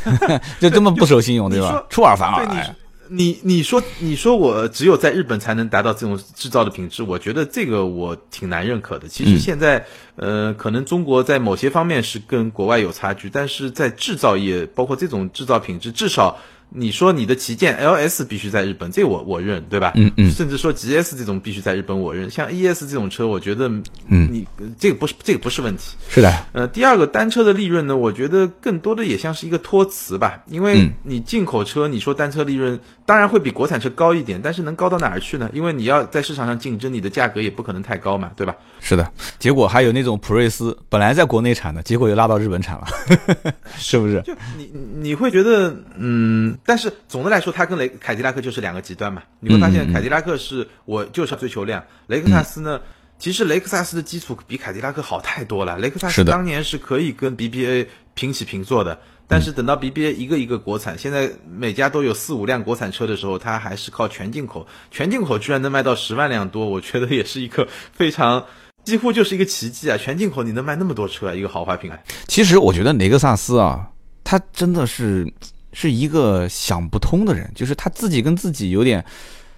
[0.58, 1.84] 就这么不守信用，对吧？
[1.90, 2.74] 出尔反尔。
[3.12, 9.08] 你你说你说我只有在日本才能达到这种制造的品质，我觉得这个我挺难认可的。
[9.08, 9.84] 其实现在，
[10.14, 16.38] 呃，可能中国在某些方面是跟国外有差距，但是在制造业，包括这种制造品质，至少。
[16.72, 19.92] 你说你的旗舰 LS 必须在日本，这我我认，对吧？
[19.96, 20.30] 嗯嗯。
[20.30, 22.30] 甚至说 GS 这种必须在日本，我认。
[22.30, 23.68] 像 ES 这种车，我觉得，
[24.08, 24.46] 嗯，你
[24.78, 25.96] 这个不是这个不是问题。
[26.08, 26.32] 是的。
[26.52, 35.50] 呃，第二个单车的利润呢，我觉得更多的也像是一个托词吧，因为你进口车，你说单车利润当然会比国产车高一点，但是能高到哪儿去呢？
[35.52, 38.54] 因为你要在市场上竞争，你的价格也不可能太高嘛，对吧？
[38.80, 39.10] 是的。
[39.38, 42.86] 结果还有那种普锐斯，本来在国内产的，结果又拉到日本产了，
[43.76, 44.22] 是不是？
[44.22, 47.40] 就你你会觉得，嗯，但是总的来。
[47.40, 52.78] 说它跟雷凯迪拉克就是两个极端嘛，你会发现凯迪拉克是我就是要追求量，雷克萨斯呢，
[53.18, 55.78] 其实雷克萨斯的基础比凯迪拉克好太多了。
[55.78, 68.44] 雷克萨斯当年是可以跟 BBA 平起平坐的，但是等到 BBA 一个一个国产，现在每家都有四五辆国产车的时候，它还是靠全进口，全进口居然能卖到十万辆多，我觉得也是一个非常
[68.84, 69.96] 几乎就是一个奇迹啊！
[69.96, 72.04] 全进口你能卖那么多车啊，一个豪华品牌。
[72.28, 73.88] 其实我觉得雷克萨斯啊，
[74.22, 75.26] 它真的是。
[75.72, 79.04] 是一个想不通的人，就是他自己跟自己有点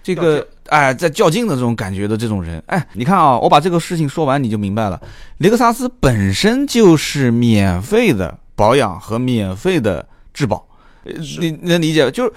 [0.03, 2.61] 这个哎在较劲的这种感觉的这种人。
[2.67, 5.01] 哎，你看啊，我把这个事情说完你就明白了。
[5.39, 10.63] 雷克萨斯本身就是免费的保养和免费的质保，
[11.39, 12.11] 你能理解？
[12.11, 12.33] 就是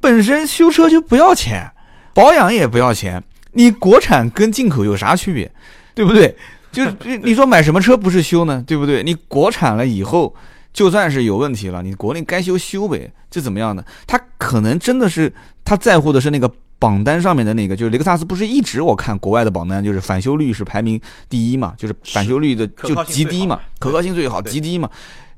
[0.00, 1.70] 本身修车就不要钱，
[2.14, 3.22] 保养也不要钱。
[3.52, 5.50] 你国产跟进口有啥区别？
[5.94, 6.34] 对不对？
[6.70, 6.84] 就
[7.22, 8.64] 你说买什么车不是修呢？
[8.66, 9.02] 对不对？
[9.02, 10.34] 你国产了以后。
[10.78, 13.84] 就算是有问题了，你国内该修修呗，这怎么样呢？
[14.06, 15.32] 他可能真的是
[15.64, 24.88] 他在乎的是那个榜单上面的那个，就是雷克萨斯不是一直我看国外的榜单，就是返修率是排名第一嘛，就是返修率的就极低嘛，可靠性最好，极低嘛。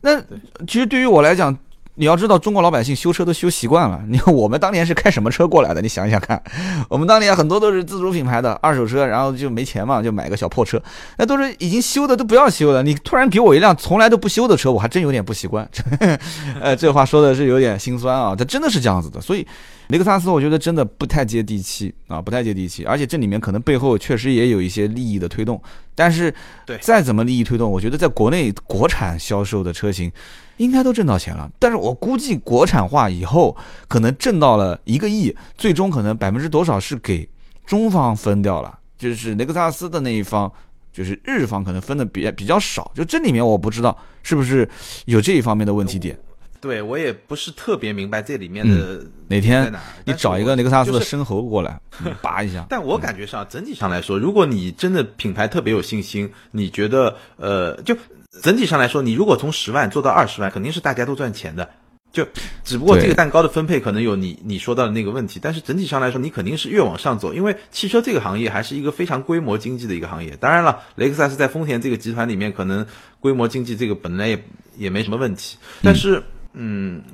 [0.03, 0.21] 那
[0.67, 1.57] 其实对于我来讲。
[1.97, 4.01] 你要知道，中国老百姓修车都修习惯了。
[4.09, 5.83] 你看我们当年是开什么车过来的？
[5.83, 6.43] 你想想看，
[6.89, 10.81] 我们当年很多都是自主品牌的二手车，然后就没钱嘛，就买个小破车，
[11.19, 12.83] 那都是已经修的都不要修了。
[12.83, 15.69] 你突然给我一辆从来都不修的车，我还真有点不习惯。
[16.61, 19.21] 呃，这话说的是有点心酸啊，它真的是这样子的。
[19.21, 19.47] 所以，
[19.91, 22.85] 雷克萨斯我觉得真的不太接地气啊，不太接地气。
[22.85, 25.61] 而且这里面可能背后确实也有一些利益的推动。
[25.95, 30.11] 但是，对，再怎么利益推动，我觉得在国内国产销售的车型。
[30.57, 33.57] 应该都挣到钱了，但是我估计国产化以后
[33.89, 37.27] 可能挣到了一个亿，最终可能百分之多少是给
[37.65, 40.53] 中方分掉了，就是雷克萨斯的那一方，
[40.93, 44.69] 就是日方可能分的比比较少，就这里面我不知道是不是
[45.07, 46.15] 有这一方面的问题点。
[46.61, 49.73] 对我也不是特别明白这里面的哪天
[50.05, 51.81] 你找一个雷克萨斯的生猴过来
[52.21, 52.67] 拔一下。
[52.69, 57.97] 但我感觉上整体上来说，如果你真的品牌特别有信心，你觉得呃就。
[58.45, 61.69] 整体上来说，你如果从十万做到二十万，肯定是大家都赚钱的。
[62.13, 62.25] 就
[62.63, 70.37] 只不过这个蛋糕的分配可能有你你说到的那个问题，但是整体上来说，你肯定是越往上走，因为汽车这个行业还是一个非常规模经济的一个行业。
[70.37, 72.87] 当然了，雷克萨斯在丰田这个集团里面，可能
[73.19, 74.45] 规模经济这个本来也
[74.79, 75.57] 也没什么问题。
[75.83, 76.23] 但是，嗯，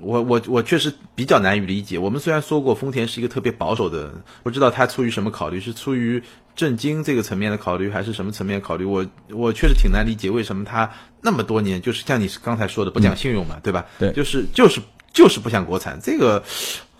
[0.01, 1.99] 我我我确实比较难以理解。
[1.99, 6.23] 我们虽然说过丰田是一个特别保守的，不知道他出于什么考虑，是出于。
[6.57, 8.85] 震惊这个层面的考虑还是什么层面考虑？
[8.87, 13.85] 我我确实挺难理解为什么他那么多年就是像你刚才说的不讲信用嘛，对吧？
[13.99, 14.81] 对，就是就是
[15.13, 16.43] 就是不想国产，这个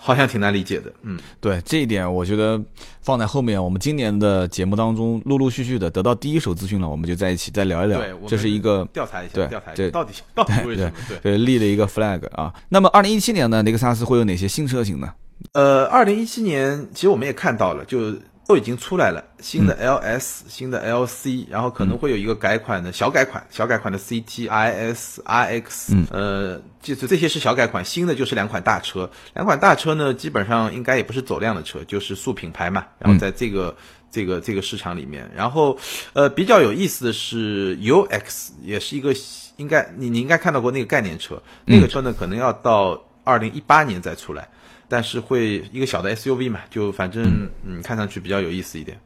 [0.07, 0.93] 好像挺难理解的。
[1.03, 2.63] 嗯，对这一点，我觉得
[3.01, 7.99] 放在后面，我们今年的节目当中，陆陆续续的得到第一手资讯了，我们就在一起再聊一聊。
[7.99, 10.93] 对，这是一个调查一下，对调查对到底到底为什么？
[11.09, 12.55] 对对，立了一个 flag 啊。
[12.69, 15.13] 那么，二零一七年呢，雷克萨斯会有哪些新车型呢？
[15.55, 18.15] 呃，二零一七年其实我们也看到了，就。
[18.47, 33.77] 都已经出来了，新的 LS，新的 LC，然后可能会有一个改款的小改款，小改款的 CT、IS、RX，呃，就是这些是小改款，新的就是两款大车，两款大车呢，基本上应该也不是走量的车，就是速品牌嘛，然后在这个
[34.13, 35.77] 这个这个市场里面，然后
[36.13, 39.13] 呃比较有意思的是 UX，也是一个
[39.57, 44.49] 应该你你应该看到过那个概念车，那个车呢可能要到二零一八年再出来。
[44.89, 48.99] 但是会一个小的 SUV 嘛，就反正嗯，看上去比较有意思一点。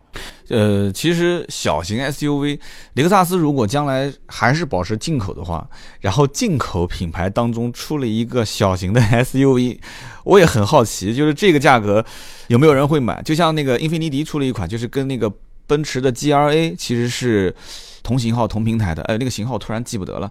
[0.48, 2.58] 呃，其实小型 SUV，
[2.94, 5.68] 雷克萨斯如果将来还是保持进口的话，
[6.00, 9.78] 然后进口品牌当中出了一个小型的 SUV，
[10.24, 12.04] 我也很好奇，就是这个价格
[12.48, 13.22] 有没有人会买？
[13.22, 15.32] 就像那个英菲尼迪出了一款，就是跟那个
[15.68, 17.54] 奔驰的 GLA 其实是
[18.02, 20.30] 同型号、同平台的，呃，那个型号突然记不得了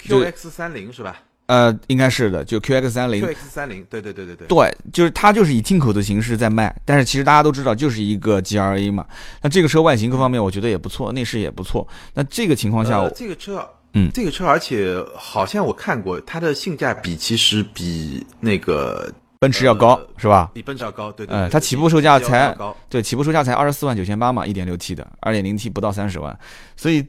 [0.00, 1.22] ，QX 三零是吧？
[1.46, 9.06] 呃，应该是的，就 QX 三零，QX 三零，对对对对对，对，就是它就是以进口的形式在卖，但是其实大家都知道，就是一个 GRA 嘛。
[9.40, 11.86] 那这个车外形各方面我觉得也不错，内饰也不错。
[12.14, 20.50] 那这个情况下，这个车，嗯，这个车，而且好像我看过它的性价比，其实比那个奔驰要高，是吧？
[20.52, 21.48] 比奔驰要高，对对。
[21.48, 22.52] 它起步售价才
[22.88, 26.36] 对，起步售价才二十四万九千八嘛，一点六 T 的，二点零 T 不到三十万，
[26.76, 27.06] 所以。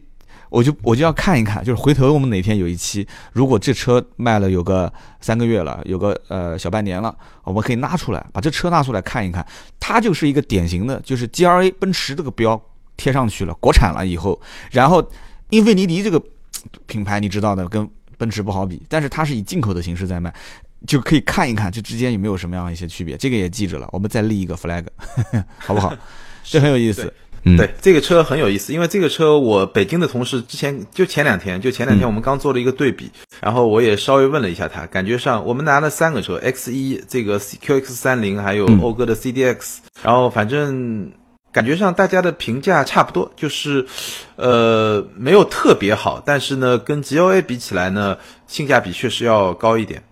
[0.49, 9.45] 我就我就要看一看，就是回头我们哪天有一期，如果这车卖了有个三个月了，有个呃小半年了，我们可以拉出来，把这车拿出来看一看，
[9.79, 12.61] 它就是一个典型的，就是 G R A 奔驰这个标
[12.95, 14.39] 贴上去了，国产了以后，
[14.71, 15.05] 然后
[15.49, 16.21] 英菲尼迪这个
[16.85, 20.33] 品牌你知道的，跟奔驰不好比，但是它是以进口的形式在卖，
[20.87, 24.85] 就可以看一看这之间有没有什么样一些区别，这个也记着了，我们再立一个 flag，
[25.59, 25.93] 好不好？
[26.43, 27.13] 这很有意思。
[27.43, 33.09] 对这个车很有意思，因为这个车我北京的同事之前就前两天就前两天我们刚做了一个对比，
[33.41, 41.11] 然后我也稍微问了一下他，感觉上我们拿了三个车 X 一这个 QX 三零还有讴歌的 CDX，然后反正。
[41.57, 43.83] 感觉上大家的评价差不多，就是，
[44.35, 48.15] 呃，没有特别好，但是呢，跟 G L A 比起来呢，
[48.45, 50.03] 性价比确实要高一点。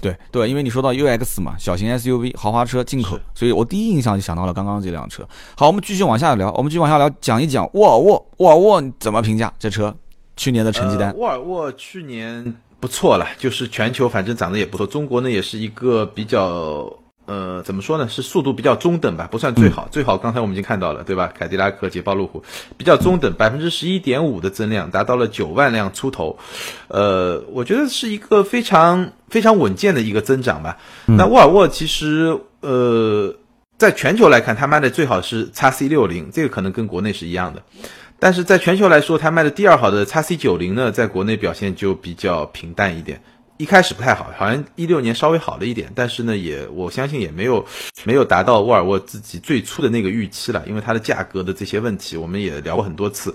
[0.00, 5.22] 对对，因为你说到 U X 嘛，小型 S U V 豪华车进口，所以我第一印象就想到了刚刚这辆车。
[5.54, 9.94] 好，我们继续往下聊，我们继续往下聊，讲一讲沃尔沃，沃尔沃怎么评价这车？
[10.34, 11.14] 去年的成绩单？
[11.18, 16.90] 沃尔沃去年不错了，就是全球反正涨得也不错，中国呢也是一个比较。
[17.26, 18.08] 呃，怎么说呢？
[18.08, 19.88] 是速度比较中等吧，不算最好。
[19.90, 21.32] 最好刚才我们已经看到了，对吧？
[21.36, 22.42] 凯迪拉克、捷豹、路虎
[22.76, 26.38] 比较中等，百分之十一点五的增量，达到了九万辆出头。
[26.88, 30.78] 呃，我觉得是一个非常非常稳健的一个增长吧。
[31.06, 33.34] 那沃尔沃其实呃，
[33.76, 37.62] 在全球来看，它卖的最好是 x C 六零，这个可能跟国内是一样的。
[38.18, 43.20] 但是在全球来说，它卖的第二好的 x C 九零呢，在国内表现就比较平淡一点。
[43.58, 47.64] 一开始不太好，好像一六年稍微好了一点，但是呢，也我相信也没有
[48.04, 53.34] 没有达到沃尔沃自己最初的那个预期了，因为它的价格的这些问题，我们也聊过很多次。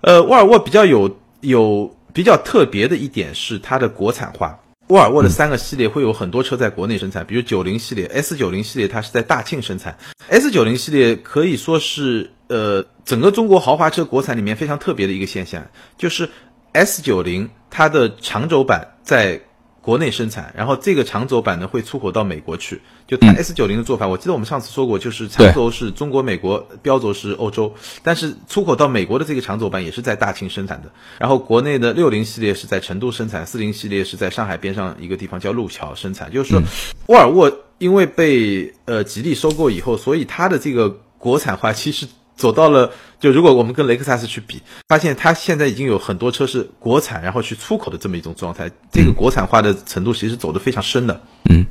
[0.00, 4.58] 呃，沃尔沃比较有有比较特别的一点是它的国产化。
[4.88, 9.96] 沃尔沃的三个系列会有很多车在国内生产，比如九零系列、S 九零系列，它是在大庆生产。
[10.28, 16.28] S 九零系列可以说是呃整个中国豪华车国产里面非常特别的一个现象，就是
[16.74, 18.90] S 九零它的长轴版。
[19.04, 19.38] 在
[19.82, 22.80] 国内生产，然后这个长轴版呢会出口到美国去。
[23.06, 30.90] 就它 S 九零的做法，我记得我们上次说过，就是长轴是中国、美国，标轴是欧洲，但是出口到美国的这个长轴版也是在大庆生产的。
[31.18, 36.32] 然后国内的六零系列是在成都生产，四零系列是在上海边上一个地方叫路桥生产。
[36.32, 36.62] 就是说，
[37.08, 42.06] 沃尔沃因为被呃吉利收购以后，所以它的这个国产化其实。
[42.36, 51.20] 走到了，就如果我们跟雷克萨斯去比，发现它现在已经有很多车是国产，然后去出口的这么一种状态，这个国产化的程度其实走的非常深的。
[51.50, 51.64] 嗯，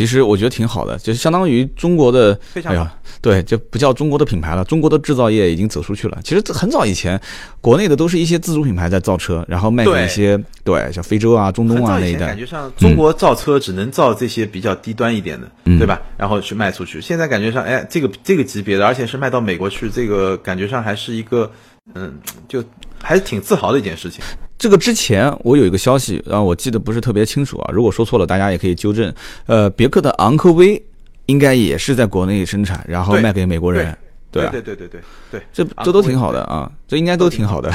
[0.00, 2.90] 其实我觉得挺好的，就是相当于中国的，哎呀。
[3.20, 6.18] 对，就不叫中国的品牌了，中国的制造业已经走出去了。
[6.24, 7.20] 其实很早以前，
[7.60, 12.28] 国内的都是一些自主品牌在造车，然后卖给一些对，像非洲啊、中东啊那一带。
[12.28, 16.00] 感觉上中国造车只能造这些比较低端一点的，对吧？
[16.16, 16.98] 然后去卖出去。
[16.98, 21.50] 现在感觉上，哎，这个这个级别的，而且是卖到美国去，这个感觉上还是一个，
[21.94, 22.14] 嗯，
[22.48, 22.64] 就
[23.02, 24.24] 还是挺自豪的一件事情。
[24.60, 29.12] 这个之前我有一个消息，然后我记得不是特别清楚啊，如果说错了，大家也可以纠正。
[29.46, 30.80] 呃，别克的昂科威。
[31.26, 33.96] 应该也是在国内生产，然后卖给美国人。
[34.32, 35.00] 对对对对对
[35.30, 37.72] 对，这这都挺好的啊，这应该都挺好的，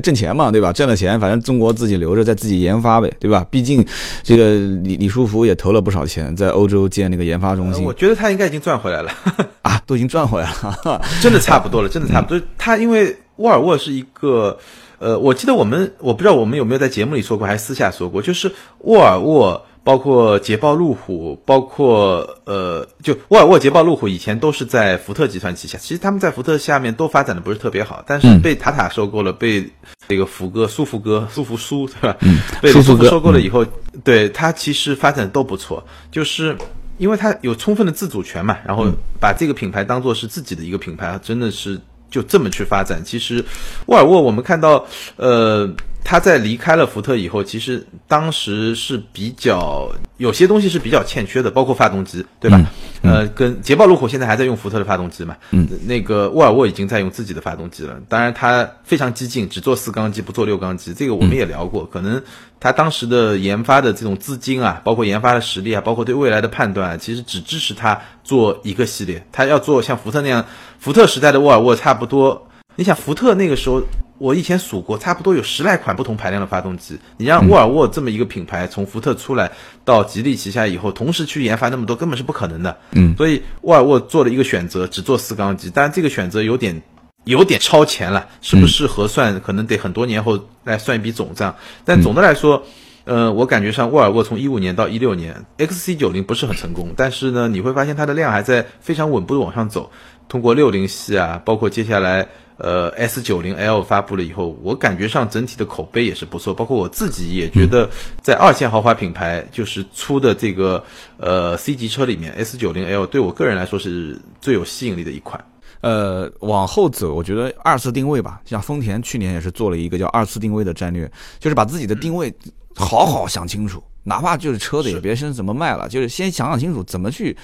[0.00, 0.72] 挣钱嘛，对吧？
[0.72, 3.46] 挣了钱，反正中国自己留着，在自己研发呗，对吧？
[3.50, 3.84] 毕竟
[4.22, 7.84] 这个李李书福也投了不少钱，在欧洲建那个研发中心。
[7.84, 9.12] 我觉得他应该已经赚回来了
[9.60, 10.50] 啊，都已经赚回来
[10.84, 12.40] 了， 真的差不多了，真的差不多。
[12.56, 14.56] 他因为沃尔沃是一个，
[14.98, 19.66] 呃，我记得我们我不知道我们有没有在节目里说过，还是私下说过，就是沃尔沃。
[19.86, 25.78] 包括捷豹路虎，包括呃，就沃尔沃、捷豹路虎以前都是在福特集团旗下。
[25.78, 29.64] 其实他们在福特下面都发展的不是特别好，但是被塔塔收购了，被
[30.08, 32.16] 这个福哥、苏福哥、苏福苏，对吧？
[32.22, 33.64] 嗯，被苏福收购了以后，
[34.02, 36.56] 对他其实发展都不错，就是
[36.98, 38.88] 因为他有充分的自主权嘛，然后
[39.20, 41.80] 把这个品牌当做是自己的一个品牌，真的是
[42.10, 43.02] 就这么去发展。
[43.04, 43.44] 其实
[43.86, 44.86] 沃尔沃，我们看到，
[45.16, 45.70] 呃。
[46.08, 52.64] 他在离开了福特以后，其实当时是比较有些东西是比较欠缺的，包括发动机，对吧？
[53.02, 55.36] 呃，跟捷豹路虎现在还在用福特的发动机嘛？
[55.50, 58.00] 嗯，那个沃尔沃已经在用自己的发动机了。
[58.08, 60.94] 当然，它非常激进，只做四缸机，不做六缸机。
[60.94, 62.22] 这个我们也聊过，可能
[62.60, 69.26] 他当时的研发的这种资金啊，包括研发的实力啊，包括对未来的判断，其实只支持他做一个系列。
[69.32, 70.46] 他要做像福特那样，
[70.78, 72.48] 福特时代的沃尔沃差不多。
[72.76, 73.82] 你想，福特那个时候。
[74.18, 76.98] 我以前数过，差不多有十来款不同排量的发动机。
[77.18, 79.52] 你让沃尔沃这么一个品牌从福特出来
[79.84, 82.74] 到吉利旗下以后，同时去研发那么多，根本是不可能的。
[82.92, 85.68] 嗯，所以沃尔沃做了一个选择，只做四缸机。
[85.68, 86.80] 当然，这个选择有点
[87.24, 89.38] 有点超前了，是不是核算？
[89.38, 91.54] 可能得很多年后来算一笔总账。
[91.84, 92.62] 但总的来说，
[93.04, 99.92] 呃，我感觉上沃尔沃从一五年到一六年，XC 九零不是很成功，但是呢，你会发现它的量还在非常稳步的往上走。
[100.28, 102.26] 通过六零系啊，包括接下来。
[102.58, 107.86] 呃，S 九零 L 发布了以后，我感觉上整体的口碑也是不错，包括我自己也觉得，
[108.22, 110.82] 在二线豪华品牌就是出的这个
[111.18, 115.38] 呃 C 级车里面，S 九零 L 对我个人来说是最有吸引力的一款。
[115.82, 121.06] 呃，往后走，我觉得二次定位吧，像丰田去年也是做了一个叫二次定位的战略，
[121.38, 122.34] 就是把自己的定位
[122.74, 127.36] 好好想清楚，哪怕就是车子也别先怎么卖了，就是先想想清楚怎么去。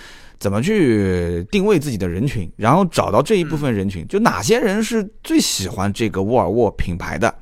[0.43, 7.33] 怎么去定位自己的人群，然后找到这一部分人群，就哪些人是最喜欢这个沃尔沃品牌的，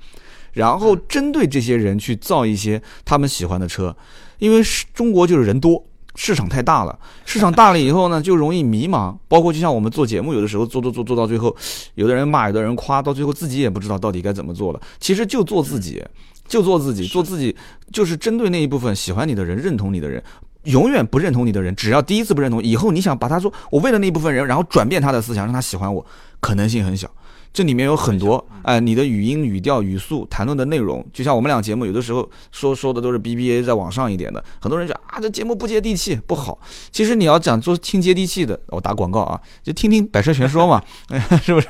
[0.52, 3.96] 然后针对这些人去造一些他们喜欢的车，
[4.38, 5.82] 因为是中国就是人多，
[6.14, 9.16] 市场太大了，市场大了以后呢， 就容易迷茫。
[9.28, 11.56] 包括就像我们做节目，有的时候做做做做到最后，
[11.94, 14.80] 有的人骂，有的人夸，到最后自己也不知道到底该怎么做了。
[14.98, 16.04] 其实就做自己，
[16.46, 17.56] 就做自己，做自己
[17.90, 20.22] 就是针对那一部分喜欢你的人、认同你的人。
[20.64, 26.04] 永远不认同你的人，只要第一次不认同，以后你想把他说我为了那一部分人，然后转变他的思想，让他喜欢我，
[26.40, 27.10] 可能性很小。
[27.52, 36.56] 这里面有很多，哎，你的语音、语调、语速、谈论的内容，就像我们俩节目有的时候说说的都是 BBA 再往上一点的，很多人讲啊，这节目不接地气，不好。
[36.92, 40.80] 其实你要讲做听接地气的，我打广告啊，就听听百车全说嘛，
[41.42, 41.66] 是不是？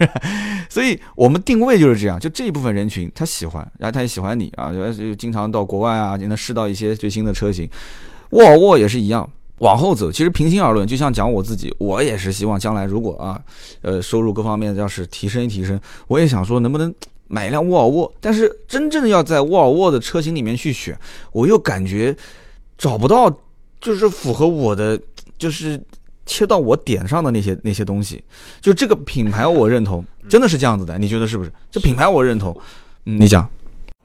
[0.69, 7.67] 所以我们定位就是这样，就这一部分人群他喜欢，然后他也喜欢你啊，就经常到国外啊，你能试到一些最新的车型。
[8.31, 9.29] 沃尔沃也是一样，
[9.59, 13.41] 往后走，其实平心而论，就像讲我自己，我也是希望将来如果啊，
[13.83, 16.95] 呃，收入各方面要是提升一提升，我也想说能不能
[17.29, 18.13] 买一辆沃尔沃。
[18.21, 20.99] 但是真正要在沃尔沃的车型里面去选，
[21.33, 22.17] 我又感觉
[22.79, 23.31] 找不到，
[23.81, 24.99] 就是符合我的，
[25.37, 25.81] 就是
[26.25, 28.23] 切到我点上的那些那些东西。
[28.61, 31.53] 就这个品牌我认同，真的是这样子的，你觉得是不是？
[31.71, 32.57] 这品牌我认同，
[33.07, 33.49] 嗯，你讲。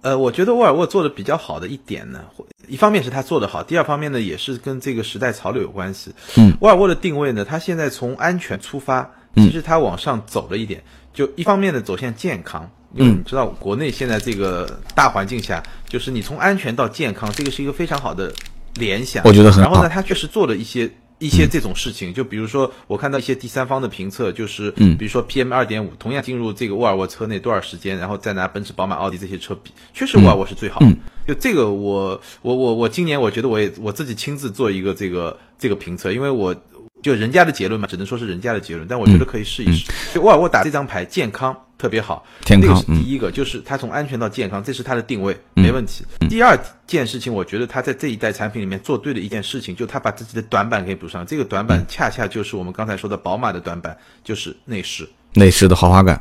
[0.01, 2.19] 呃，我觉得沃尔沃做的比较好的一点呢，
[2.67, 6.11] 一方面是他做得好，第二方面呢也是跟这个时代潮流有关系。
[6.37, 18.33] 嗯，沃尔沃的定位呢，它现在从安全出发，其实它往上走了一点，就一方面呢走向健康，因为你知道国内现在这个大环境下，就是你从安全到健康，这个是一个非常好的
[18.75, 19.23] 联想。
[19.25, 19.69] 我觉得很好。
[19.69, 20.89] 然后呢，它确实做了一些。
[21.17, 30.81] 一些这种事情，就比如说，我看到一些第三方的评测，就是，嗯，比如说 PM 二点五，同样进入这个沃尔沃车内多少时间，然后再拿奔驰、宝马、奥迪这些车比，确实沃尔沃是最好。
[31.27, 36.55] 就这个，我我我我今年我觉得我也我自己亲自做一个这个这个评测，因为我
[37.01, 39.91] 就人家的结论嘛，只能说是人家的结论，但我觉得可以试一试。
[40.13, 41.55] 就沃尔沃打这张牌，健康。
[41.77, 46.05] 特别好，这个是第一个，就是它从安全到健康，这是它的定位，没问题。
[46.29, 46.57] 第二
[46.87, 51.25] 件事情，我觉得它在这一代产品里面做对的一件事情，就它把自己的短板给补上。
[51.25, 56.19] 这个短板恰恰就是我们刚才说的宝马的短板，就是内饰，内饰的豪华感。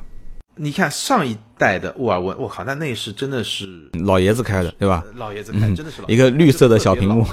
[0.56, 3.68] 你看上一代的沃尔沃，我靠，那内饰真的是
[4.04, 5.04] 老爷子开的，对吧？
[5.16, 7.26] 老爷子开，真的是老一个绿色的小屏幕，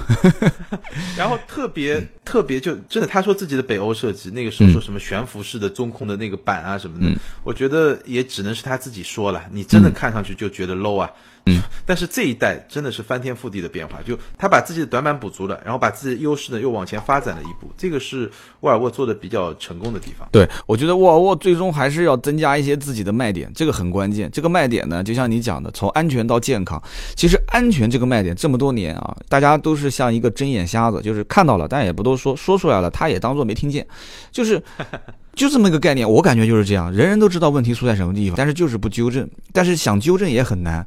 [1.15, 11.09] 然后特别特别就真的，他说自己的北欧设计，那个时候说什么悬浮式的中控的那个板啊什么的，我觉得也只能是他自己说了，你真的看上去就觉得 low 啊。
[11.45, 18.29] 嗯，但是这一代真的是翻天覆地的变化，就他把自己的短板补足了，然后把自己的优势呢又往前发展了一步，这个是
[18.59, 20.27] 沃尔沃做的比较成功的地方。
[20.31, 24.29] 对，我觉得沃尔沃最终还是要增加一些自己的卖点，这个很关键。
[24.31, 26.81] 这个卖点呢，就像你讲的，从安全到健康，
[27.15, 33.85] 其实安全这个卖点这么多年啊，大家都是像一个睁眼瞎子，就是看到了，但也不多说，说出来了他也当做没听见，
[34.31, 34.61] 就是
[35.33, 36.07] 就这么一个概念。
[36.07, 40.85] 我感觉就是这样，人人都知道问题出在什么地方，但是就是不纠正，但是想纠正也很难。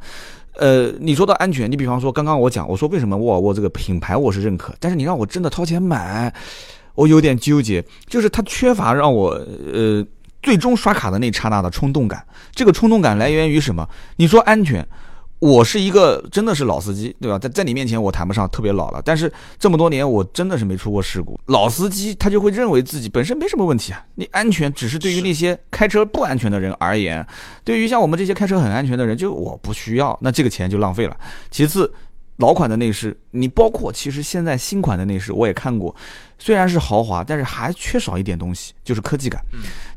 [0.57, 6.33] 呃，你说到安全，你比方说刚刚我讲，我说为什么沃尔沃这个品牌我是认可，但是你让我真的掏钱买，
[6.95, 9.31] 我有点纠结，就是它缺乏让我
[9.73, 10.05] 呃
[10.43, 12.25] 最终刷卡的那刹那的冲动感。
[12.55, 13.89] 这个冲动感来源于什么？
[14.17, 14.87] 你说安全。
[15.45, 17.39] 我是一个真的是老司机，对吧？
[17.39, 21.39] 在在你面前我谈不上特别老了，但是这么多年我真的是没出过事故。
[21.49, 27.27] 老司机他就会认为自己本身没什么问题啊，你安全只是对于那些开车不安全的人而言，
[27.63, 31.15] 对于像我们这些开车很安全的人，就我不需要，那这个钱就浪费了。
[31.51, 31.93] 其次，
[32.39, 35.95] 老款的内饰，你包括其实现在新款的内饰我也看过，
[36.39, 39.45] 虽然是豪华，但是还缺少一点东西，就是科技感。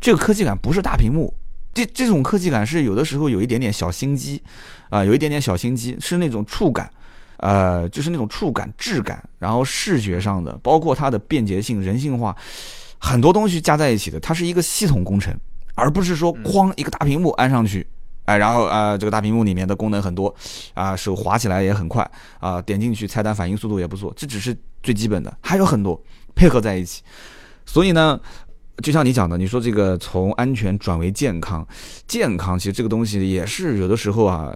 [0.02, 1.34] 这个科技感不是大屏幕。
[1.74, 4.42] 这这种科技感是有的时候有一点点小心机，
[4.90, 6.90] 啊，有一点点小心机，是那种触感，
[7.38, 12.36] 呃，就是那种触感、质感，然后视觉上的，包括它的便捷性、人性化，
[12.98, 15.38] 很多东西加在一起的，它是一个系统工程，
[15.76, 17.86] 而不是说哐一个大屏幕安上去，
[18.26, 20.34] 哎，然后啊，这个大屏幕里面的功能很多，
[20.74, 22.10] 啊，手滑起来也很快，
[22.40, 26.02] 啊，点进去菜单反应速度也不错，这只是最基本的，还有很多
[26.34, 27.02] 配合在一起，
[27.66, 28.20] 所以呢。
[28.84, 31.68] 就像你讲的，你说这个从安全转为健康，
[32.08, 34.56] 健康其实这个东西也是有的时候啊，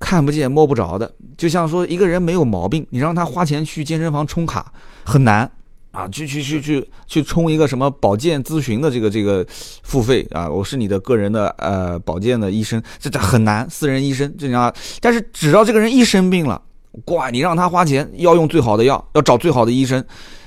[0.00, 1.12] 看不见摸不着的。
[1.36, 4.72] 就像说一个人没有毛病，你让他花钱去健身房充卡
[5.04, 5.50] 很难
[5.92, 9.46] 啊，去去去去去充一个什么保健咨询的这个这个
[9.82, 14.74] 付费啊，我是你的个人的呃保健的医生，这这很难，私人医生这样。
[15.00, 16.60] 但是只要这个人一生病了，
[17.04, 20.02] 乖，你让他花钱要用最好的药，要找最好的医生。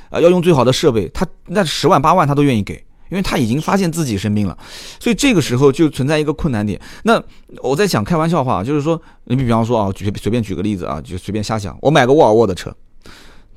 [0.10, 2.74] 啊，要用最好的设备，他那十万八万他都愿意给，
[3.10, 4.58] 因为他已经发现自己生病了，
[5.00, 6.80] 所以这个时候就存在一个困难点。
[7.04, 7.22] 那
[7.62, 12.76] 我在想开玩笑话，就是说，你比方说啊，举随便举个例子啊，就随便瞎想，我买个沃尔沃的车，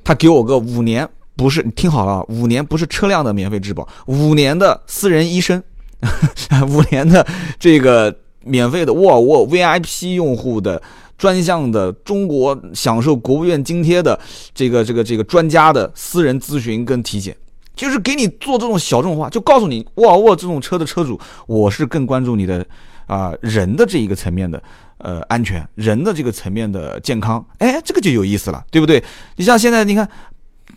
[0.03, 5.61] 他给我个五年，不是你听好了，五年不是车辆的免费质保，五年的私人医生，
[6.69, 7.25] 五年的
[7.59, 10.81] 这个免费的沃尔沃 VIP 用户的。
[11.17, 14.19] 专项的中国享受国务院津贴的
[14.53, 17.35] 这个这个这个专家的私人咨询跟体检，
[17.75, 22.65] 就是给你做这种小众化，就告诉你沃尔沃这种车的车主，我是更关注你的
[23.07, 24.61] 啊人的这一个层面的
[24.97, 29.01] 呃安全，人的这个层面的健康，哎，这个就有意思了，对不对？
[29.37, 30.09] 你像现在你看，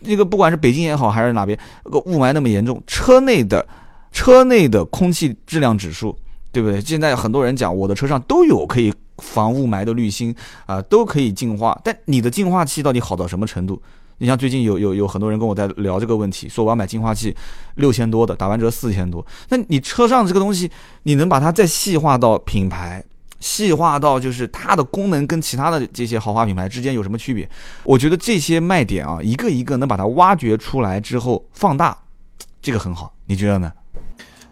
[0.03, 3.67] 这个不管是北京也好，还是哪边，个雾霾那么严重，车内的
[4.11, 6.15] 车内的空气质量指数，
[6.51, 6.79] 对不对？
[6.79, 8.93] 现在很多人讲我的车上都有可以。
[9.17, 13.81] 防雾霾的滤芯啊，都可以净化，但你的净化器到底好到什么程度？
[14.19, 17.35] 你像最近有有有很多人跟我在聊这个问题，说我要买净化器
[17.75, 19.23] 六千多的，打完折四千多。
[19.49, 20.71] 那你车上这个东西，
[21.03, 23.03] 你能把它再细化到品牌，
[23.39, 27.47] 细化到就是它的功能跟其他的这些豪华品牌之间有什么区别？
[27.83, 31.95] 我觉得这些卖点啊，一个一个能把它挖掘出来之后放大，
[32.59, 33.71] 这个很好，你觉得呢？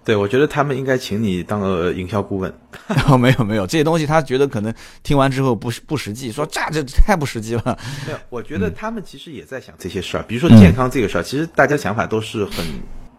[0.06, 2.53] 对，我觉得他们应该请你当个营销顾问。
[3.20, 7.78] 没有没有，这些东西他觉得可能听完之后不不实际，说这这太不实际了。
[8.06, 12.64] 没有，我觉得他们其实也在想这些事儿，比如说健康这个事儿，其实大家想法都是很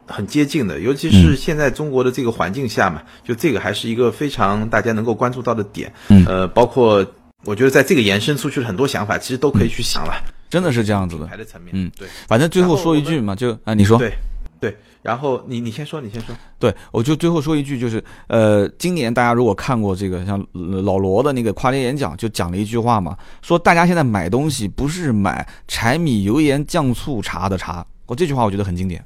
[0.07, 5.93] 很接近的，尤其是现在中国的这个环境下嘛，就这个还是一个非常大家能够关注到的点。
[6.27, 7.05] 呃，包括
[7.45, 10.15] 我觉得在这个延伸出去的很多想法，其实都可以去想了。
[10.49, 11.27] 真的是这样子的。
[11.27, 12.07] 牌的层面，嗯，对。
[12.29, 13.99] 反正最后说一句嘛，就啊，你说。
[13.99, 14.13] 对。
[14.59, 16.35] 对，然后你你先说，你先说。
[16.59, 29.05] 对，我就最后说一句，就是呃，今年大家如果看过这个像老罗的那个跨年演讲，就讲了一句话嘛，说大家现在买东西不是买柴米油盐酱醋茶的茶，我这句话我觉得很经典。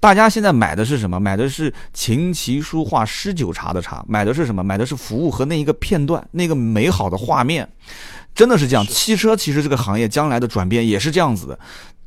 [0.00, 1.20] 大家现在买的是什么？
[1.20, 4.64] 买的是琴棋书画诗酒茶的茶，买的是什么？
[4.64, 7.68] 买的是服务和那一个片段，那个美好的画面，
[8.34, 8.86] 真的是这样。
[8.86, 11.58] 汽车其实这个行业将来的转变也是这样子的。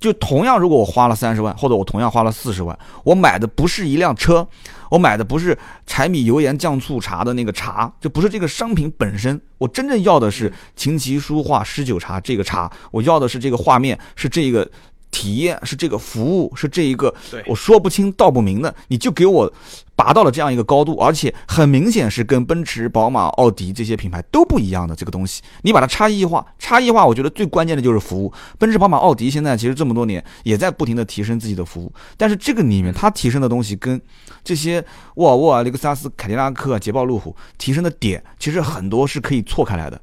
[0.03, 4.45] 就同样，如果我花了三十万，或者我同样花了四十万，我买的不是一辆车，
[4.91, 9.39] 我买的不是柴米油盐酱醋茶的那个茶，就不是这个商品本身。
[9.57, 14.69] 我真正要的是琴棋书画诗酒茶这个茶，我要的是这个画面，是这个。
[15.13, 17.13] 体验，是这个服务，是这一个
[17.45, 19.53] 我说不清道不明的，你就给我
[19.95, 28.33] 拔到了这样一个高度，而且很明显是跟奔驰、宝马、奥迪这些品牌都不一样的这个东西，你把它差异化，差异化，我觉得最关键的就是服务。
[28.57, 34.01] 奔驰、宝马、奥迪现在其实这么多年也在不停的提升自己的服务，但是这个里面它提升的东西跟
[34.43, 34.83] 这些
[35.15, 40.01] 沃尔沃啊、雷克萨斯、凯迪拉克啊、捷豹、路虎提升的点，其实很多是可以错开来的，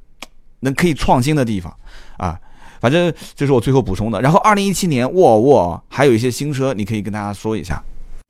[0.60, 1.74] 能可以创新的地方
[2.16, 2.38] 啊。
[2.80, 4.20] 反正这是我最后补充的。
[4.20, 7.82] 然后，二零一七年沃尔沃还有一些新车，你可以跟大家说一下。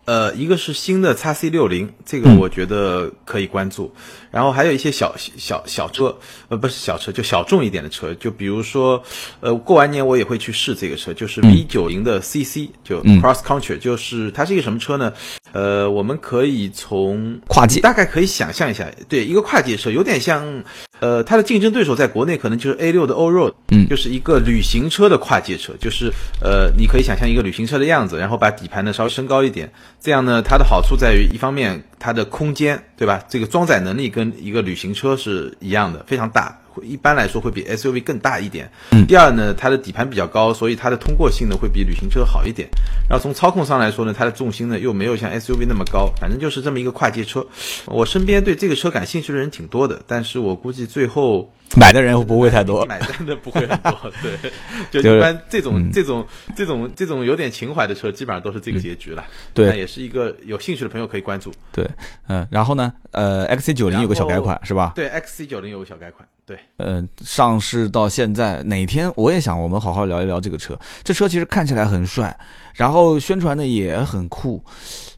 [0.07, 3.93] 呃，一个是新的 x C 六零，这个我觉得可以关注。
[4.31, 6.17] 然后还有一些小小小车，
[6.49, 9.01] 呃，不是小车，就小众一点的车，就比如说，
[9.41, 15.13] 呃，过完年我也会去试这个车，就是 V 九零的 CC，就 Cross Country，就是它是一个什么车呢？
[15.53, 20.63] 呃，我们可以从跨界，大概可以想象一下，对，一个跨界车，有点像，
[21.01, 29.71] 呃，它的竞争对手在国内可能就是 A 六的 O Road，嗯，就是一个旅行车的跨界车，就是呃，你可以想象一个旅行车的样子，然后把底盘呢稍微升高一点，
[30.01, 33.23] 这样呢，它的好处在于，一方面它的空间，对吧？
[33.29, 36.57] 这个装载能力跟一个旅行车是一样的，非常大。
[36.83, 38.71] 一般来说会比 SUV 更大一点。
[39.07, 42.69] 第二呢，它的底盘比较高，所以它的通过性呢会比旅行车好一点。
[43.09, 47.47] 然后从操控上来说呢，它的重心呢又没有像 SUV 那么高，反正就是这么一个跨界车。
[47.87, 54.13] 我身边对这个车感兴趣的人挺多的，但是我估计最后买的人不会太多，买单的不会很多。
[54.23, 54.51] 对，
[55.03, 59.25] 就一般这种这种这种这种有点情怀的车，基本上都是这个结局了。
[59.55, 61.53] 对，那也是一个有兴趣的朋友可以关注。
[61.73, 61.89] 对，
[62.29, 64.93] 嗯，然后呢，呃，XC 九零有个小改款是吧？
[64.95, 66.27] 对，XC 九零有个小改款。
[66.45, 70.77] 对，呃，上市到现在哪天我也想我们好好聊一聊这个车。
[71.05, 72.37] 这车其实看起来很帅，
[72.81, 74.65] 然后宣传的也很酷，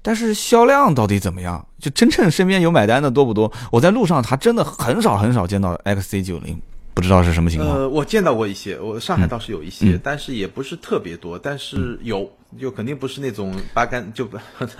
[0.03, 1.65] 但是销量到底怎么样？
[1.79, 3.53] 就真正身边有买单的多不多？
[3.71, 6.61] 我在路上还真的很少很少见到 XC 九零。
[6.95, 7.71] 不知道是什么情况。
[7.75, 12.29] 呃，我见到过一些，我上海倒是有一些，但是也不是特别多，但是有，
[12.61, 14.29] 就肯定不是那种八竿 就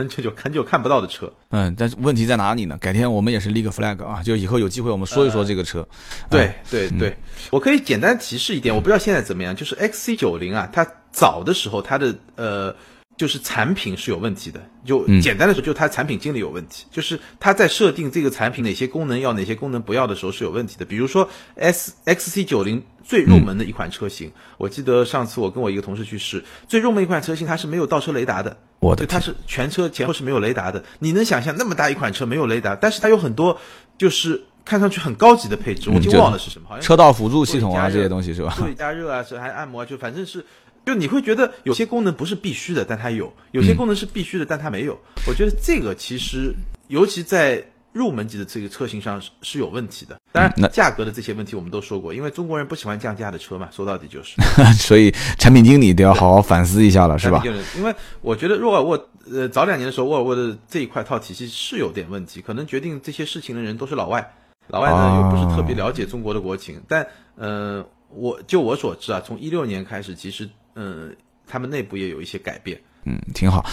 [0.09, 1.33] 就就看就看不到的车。
[1.51, 2.77] 嗯，但是问题在哪里呢？
[2.79, 5.87] 改天我们也是立个 flag 啊，就以后有机会我们说一说这个车。
[6.29, 7.17] 对对对，
[7.51, 12.75] 我可以简单提示一点，我不知道现在怎么样，就是 XC 九零啊，它早的时候它的呃。
[13.15, 20.85] 就是产品是有问题的，就简单的说，就它产品经理有问题，就是它在设定这个产品哪些功能要，哪些功能不要的时候是有问题的。
[20.87, 30.83] 比如说 S X C 九零最入门的一款车型，我记得上次我跟我一个同事去试，最入门一款车型它是没有倒车雷达的，我的它是全车前后是没有雷达的。
[30.99, 33.61] 你能想象那么大一款车没有雷达，但是它有很多
[33.99, 38.55] 就是看上去很高级的配置，我已经忘了是什么，好像车道辅助系统啊这些东西是吧？
[38.57, 40.45] 座椅加热啊，是还按摩，就反正是。
[40.85, 44.99] 就你会觉得有些功能不是必须的，但它有；有些功能是必须的，但它没有。
[45.29, 46.53] 我觉得这个其实，
[46.89, 50.19] 尤其在入门级的这个车型上是是有问题的。
[50.33, 54.35] 当然，价格的这些问题我们都说过，因为中国人不喜欢降价的车嘛，说到底就是。
[54.75, 57.43] 所以产品经理得要好好反思一下了，是吧？
[57.77, 64.35] 因为我觉得沃尔沃，呃，早两年的时候，沃尔沃的这一块套体系是有点问题，可能决定这些事情的人都是老外，
[64.69, 66.83] 老外呢又不是特别了解中国的国情。
[66.89, 67.07] 但，
[67.37, 70.49] 呃，我就我所知啊，从一六年开始，其实。
[70.75, 71.15] 嗯，
[71.47, 73.65] 他们内部也有一些改变，嗯，挺好。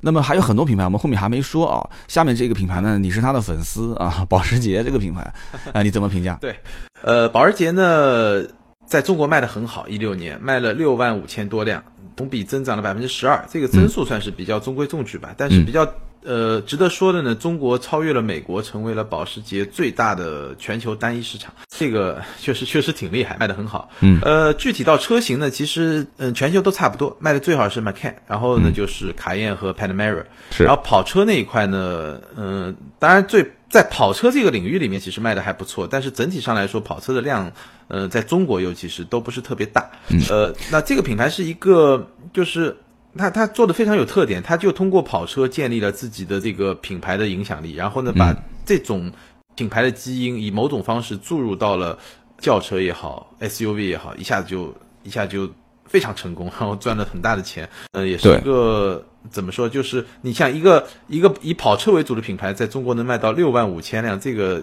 [0.00, 1.88] 那么还有很多品牌，我们后面还没说啊。
[2.06, 5.32] 下面这个品牌呢，你是他的粉丝啊，保时捷这个品牌，
[5.72, 6.38] 啊，你怎么评价？
[6.42, 6.54] 对，
[7.02, 8.44] 呃，保时捷呢，
[8.86, 11.82] 在中国卖的很好，一六年卖了六万五千多辆，
[12.14, 15.34] 同比增长了百分之十二，这个增速算是比较中规中矩吧。
[15.36, 15.86] 但是比较。
[16.24, 23.88] 呃，值得说的呢，中国超越了美国，成为了保时捷最大的全球单一市场，这个确实确实挺厉害，卖的很好。
[24.00, 30.64] 嗯，呃，具体到车型呢，其实嗯，全球都差不多，卖的最好是 Macan，然后呢就是卡宴和 Panamera，是。
[30.64, 37.52] 然后跑车那一块呢，嗯，当然最在跑车这个领域里面，其实卖的还不错，但是整体上来说，跑车的量，
[37.86, 39.88] 呃，在中国尤其是都不是特别大。
[40.28, 42.76] 呃，那这个品牌是一个就是。
[43.16, 49.10] 他他做的非常有特点，他就通过跑车建立了自己的这个品牌的影响力，然后呢，把这种
[49.56, 51.98] 品牌的基因以某种方式注入到了
[52.38, 55.50] 轿车也好，SUV 也好，一下子就一下就
[55.86, 57.68] 非常成功，然后赚了很大的钱。
[57.92, 64.62] 呃，也是一个怎么说，就是你像一个一个以跑车为主的品牌，在中国能卖到六万五千辆，这个。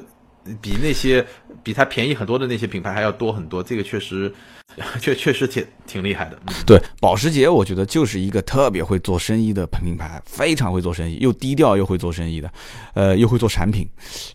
[0.62, 1.26] 比那些
[1.64, 4.32] 比它便宜很多的那些品牌还要多很多，这个确实，
[5.02, 6.38] 确确实挺挺厉害的。
[6.66, 12.52] 对，保时捷我觉得就是一个特别会做生意的品牌，非常会做生意，又低调又会做生意的，
[12.94, 13.88] 呃，又会做产品。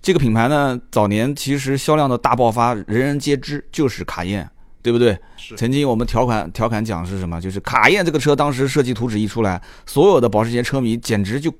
[0.02, 4.48] 这个品牌呢，早年其实销量的大爆发，人人皆知，就是卡宴，
[4.82, 5.16] 对不对？
[5.36, 5.54] 是。
[5.56, 7.40] 曾经我们调侃调侃讲是什么？
[7.40, 11.54] 就是卡宴这个车当时设计图纸一出来，所有的保时捷车迷简直就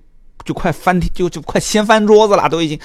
[0.44, 2.76] 就快翻天就就快掀翻桌子了，都已经。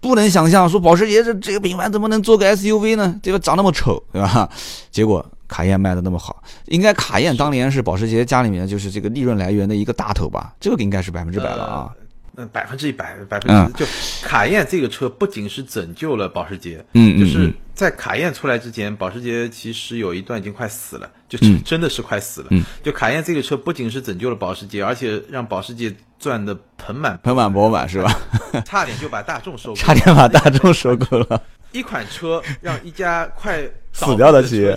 [0.00, 3.18] 不能想象说保时捷这这个品牌怎么能做个 SUV 呢？
[3.22, 3.38] 对吧？
[3.38, 4.48] 长那么丑，对吧？
[4.90, 10.54] 结果卡宴卖的那么好，应该卡宴当年是保时捷家里面就是这个利润来源的一个大头吧？
[10.60, 11.92] 这个应该是百分之百了啊。
[12.36, 13.86] 嗯，百分之一百，百分之就
[14.22, 22.48] 卡宴这个车不仅是拯救了保时捷，嗯就是在卡宴出来之前，保时捷其实有一段已经快死了，就真的是快死了。
[22.50, 28.12] 嗯，就卡宴这个车不仅是拯救了保时捷，而且让保时捷赚的盆满盆满钵满，是吧？
[28.66, 31.40] 差点就把大众收购，差点把大众收购了。
[31.70, 33.62] 一款车让一家快
[33.92, 34.76] 死掉的企业。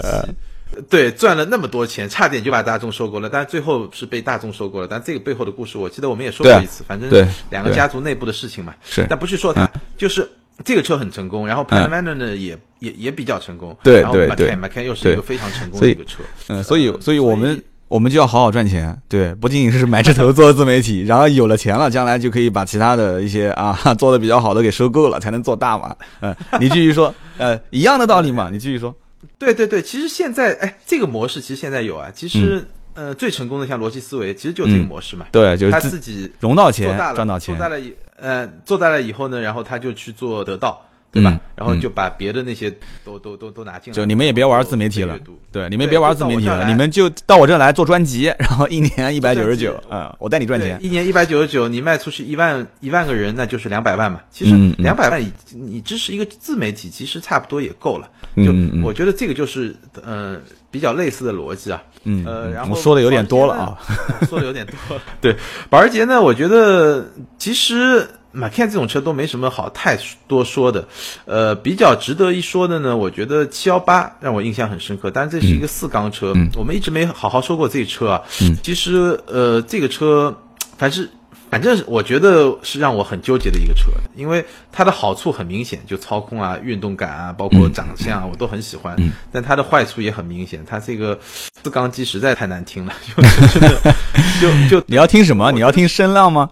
[0.88, 4.88] 对，赚了那么多钱，差点就把大众收购了，但最后是被大众收购了。
[4.88, 7.10] 但这个背后的故事，我记得我们也说过一次，反正
[7.50, 8.76] 两个家族内部的事情嘛。
[8.84, 10.30] 是，但不去说它，就是
[10.64, 13.76] 这个车很成功，然后 Panamera 呢也也也比较成功。
[13.84, 16.24] 对对对，Macan 又是一个非常成功的一个车。
[16.48, 25.96] 嗯，所以所以我们我们就要好好赚钱，对，不仅仅是埋着头做自媒体，然后有了钱了，将来就可以把其他的一些啊 做的比较好的给收购了，才能做大嘛。
[26.22, 28.96] 嗯，你继续说， 呃，一样的道理嘛，你继续说。
[29.38, 32.10] 对对对，其实现在哎，这个模式其实现在有啊。
[32.14, 35.26] 其实呃，最成功的像逻辑思维，其实就这个模式嘛。
[35.32, 40.82] 对，就是他自己融到钱，赚到钱，做大了以呃做大了以后呢，然后他就去做得到。
[41.14, 41.38] 对吧？
[41.58, 43.94] 然后就把别的那些都都都都拿进来。
[43.94, 45.20] 就你们也别玩自媒体了，
[45.52, 50.80] 对，你们别玩自媒体了，你们就到我这来做专辑，然后一年 一百九十九，嗯，我带你赚钱。
[50.82, 54.22] 一年一百九十九，你卖出去一万一万个人，那就是两百万嘛。
[54.32, 58.10] 其实两百万，你支持一个自媒体，其实差不多也够了。
[58.38, 60.40] 就我觉得这个就是呃
[60.72, 61.84] 比较类似的逻辑啊。
[62.06, 63.78] 嗯，呃，然后说的有点多了啊，
[64.28, 64.74] 说的有点多。
[65.20, 65.36] 对，
[65.70, 67.06] 保时捷呢，我觉得
[67.38, 68.08] 其实。
[68.34, 70.88] 马 can 这种车都没什么好太多说的，
[71.26, 78.22] 呃，比较值得一说的呢，我觉得七幺八让我印象很深刻，但是这是一个四缸车，我们一直没好好说过这车啊。
[78.42, 80.34] 嗯其实，呃，这个车，
[80.78, 81.06] 反正
[81.52, 88.96] 反正我觉得是让我很纠结的一个车，因为它的好处很明显，就操控啊、运动感啊，包括长相啊，我都很喜欢。
[89.34, 92.94] 但它的坏处也很明显，它这个四缸机实在太难听了，
[93.54, 93.96] 真的。
[94.40, 95.52] 就就你要听什么？
[95.52, 96.50] 你要听声浪吗？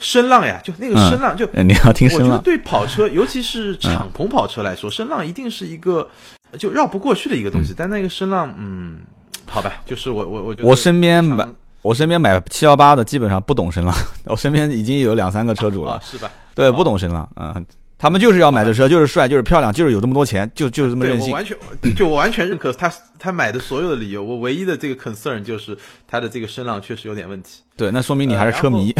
[0.00, 2.42] 声浪呀，就那个声浪，就你要听声浪。
[2.42, 6.08] 对跑车，尤其是敞篷跑车来说，声浪一定是一个
[6.58, 7.72] 就绕不过去的一个东西。
[7.76, 8.98] 但那个声浪，嗯，
[9.46, 11.46] 好吧，就是我我我我身边买
[11.82, 13.94] 我身边买七幺八的基本上不懂声浪，
[14.26, 16.30] 我身边已经有两三个车主了，是吧？
[16.54, 17.64] 对，不懂声浪，嗯。
[18.02, 21.28] 他们就是要买的车，就是帅，就是漂亮，就是有这么多钱，就就是这么任性。
[21.28, 21.54] 我完全
[21.94, 24.24] 就我完全认可他他买的所有的理由。
[24.24, 25.76] 我唯一的这个 concern 就是
[26.08, 27.60] 他的这个声浪确实有点问题。
[27.76, 28.94] 对，那说明你还是车迷。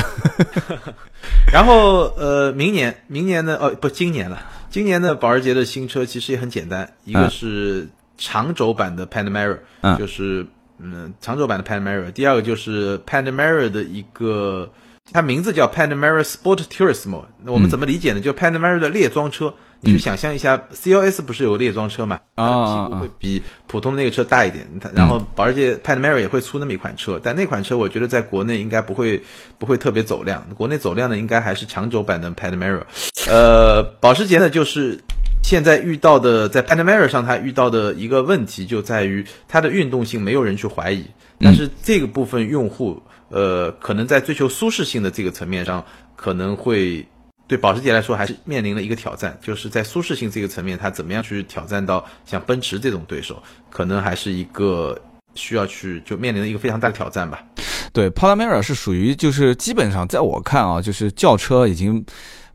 [1.51, 3.57] 然后 呃，明年明年呢？
[3.59, 4.39] 哦，不，今年了。
[4.69, 10.47] 今年的保时捷的新车其实也很简单，一个是长轴版的 Panamera，嗯就是
[10.83, 12.11] 嗯长轴版的 Panamera。
[12.13, 14.71] 第二个就是 Panamera 的一个。
[15.13, 18.21] 它名字叫 Panamera Sport Turismo，那我们怎么理解呢？
[18.21, 22.21] 就 Panamera 的列装车，你去想象一下，CLS 不是有列装车嘛？
[22.37, 24.65] 啊，屁股会比普通的那个车大一点。
[24.79, 29.21] 它然后保时捷 Panamera 也会出那么一款车，但那款车我觉得在国内应该不会
[29.59, 30.47] 不会特别走量。
[30.55, 32.83] 国内走量的应该还是长轴版的 Panamera。
[33.29, 35.01] 呃，保时捷呢，就是
[35.43, 41.05] 现在遇到的在 Panamera 上它遇到的一个问题就在于它的运动性没有人去怀疑，
[41.39, 43.03] 但是这个部分用户。
[43.33, 45.85] 呃，可能在追求舒适性的这个层面上，
[46.17, 47.07] 可能会
[47.47, 55.01] 对保时捷来说还是面临了一个挑战，就是在舒适性这个层面，它怎么样去挑战到像奔驰这种对手，可能还是一个
[55.37, 57.41] 需要去就面临的一个非常大的挑战吧。
[57.93, 62.05] 对，Panamera 是属于就是基本上在我看啊，就是轿车已经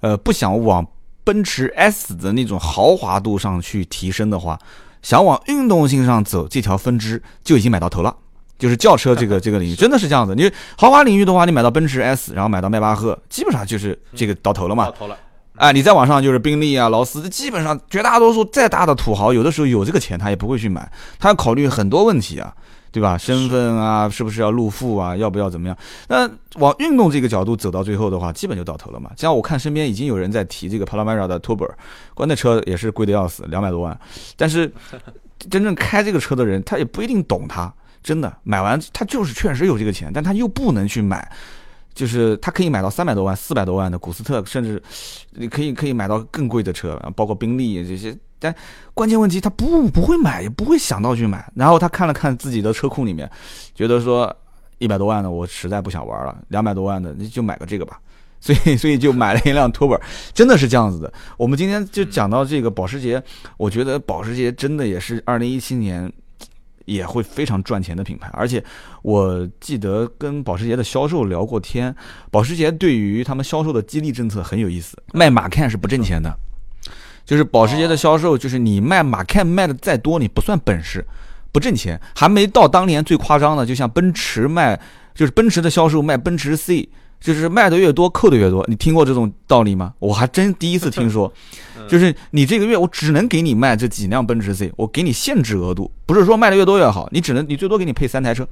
[0.02, 0.86] 呃不想往
[1.26, 4.58] 奔驰 S 的那种豪华度上去提升的话，
[5.02, 8.16] 想往运动性上走，这条分支就已经买到头了。
[8.58, 14.86] 就是轿车这个 这个领域真的是这样子，你豪华领域的话，你买到奔驰 S，然后买到迈巴赫，基本上就是这个到头了嘛。
[14.86, 15.18] 到头了。
[15.58, 22.54] 哎，你再往上就是宾利啊、劳斯，基本上绝大多数再大的土豪，有的时候有这个钱他也不会去买，他要考虑很多问题啊，
[22.96, 23.18] 对吧？
[23.18, 25.14] 身份啊，是不是要入富啊？
[25.18, 25.78] 要不要怎么样？
[26.08, 26.26] 那
[26.62, 29.12] 往运动这个角度走到最后的话，基本就到头了嘛。
[29.18, 31.70] 像我看身边已经有人在提这个 Panamera 的 Turbo，
[32.14, 34.00] 关那车也是贵的要死，两百多万。
[34.38, 34.72] 但是
[35.52, 37.70] 真正开这个车的人，他也不一定懂它。
[38.02, 41.30] 真的买完，他就是确实有这个钱，但他又不能去买，
[41.94, 44.82] 就是他可以买到三百多万、四百多万的古斯特，甚至
[45.32, 48.18] 你可以可以买到更贵的车，包括宾利这些。
[48.46, 48.56] 但
[48.94, 51.52] 关键问题他不不会买，也不会想到去买。
[51.56, 53.30] 然后他看了看自己的车库里面，
[53.74, 54.32] 觉得说
[54.78, 58.00] 一百多万的我实在不想玩了，两百多万的你就买个这个吧。
[58.40, 60.00] 所以 所以就买了一辆 Turbo，
[60.34, 61.12] 真的是这样子的。
[61.38, 63.24] 我们今天就讲到这个保时捷，
[63.58, 66.12] 我觉得保时捷真的也是二零一七年。
[66.86, 68.30] 也会非常赚钱的品牌。
[68.32, 68.64] 而且
[69.02, 71.96] 我记得跟保时捷的销售聊过天，
[72.30, 76.32] 保时捷对于他们销售的激励政策很有意思，卖马 can 是不挣钱的，
[77.26, 81.06] 就是保时捷的销售，就是你卖马 can 卖的再多，你不算本事，
[81.52, 84.80] 不挣钱，还没到当年最夸张的，就像奔驰卖，
[85.14, 86.88] 就是奔驰的销售卖奔驰 C。
[87.18, 88.64] 就是卖的越多，扣的越多。
[88.68, 89.94] 你听过这种道理吗？
[89.98, 91.32] 我还真第一次听说。
[91.90, 98.48] 就是你这个月我只能给你卖这几辆奔驰 C，我给你限制额度，不是说卖的越多越好，你只能你最多给你配三台车。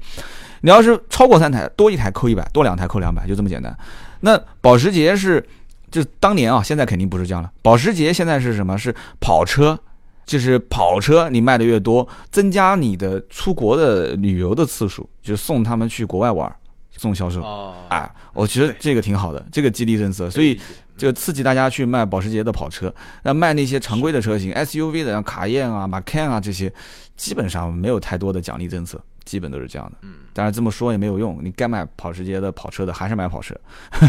[0.62, 3.76] 你要是超过三台，多一台扣一百，多两台扣两百，就这么简单。
[4.20, 5.46] 那保时捷是，
[5.94, 7.48] 就当年啊，现在肯定不是这样了。
[7.62, 8.76] 保时捷现在是什么？
[8.76, 9.78] 是跑车，
[10.26, 16.52] 就是跑车，你卖的越多，增加你的出国的旅游的次数，就送他们去国外玩。
[16.96, 17.42] 送销售
[17.88, 20.60] 啊，我觉得这个挺好的，这个激励政策，所以
[20.96, 22.92] 就刺激大家去卖保时捷的跑车。
[23.22, 26.72] 那卖那些常规的车型，SUV 的，像卡宴啊、马 can 啊这些，
[27.16, 29.98] 基本上没有太多的奖励政策，基本都是这样的。
[30.02, 33.54] 嗯，但是这么说也没有用，你该买保时捷的跑车的还是买跑车，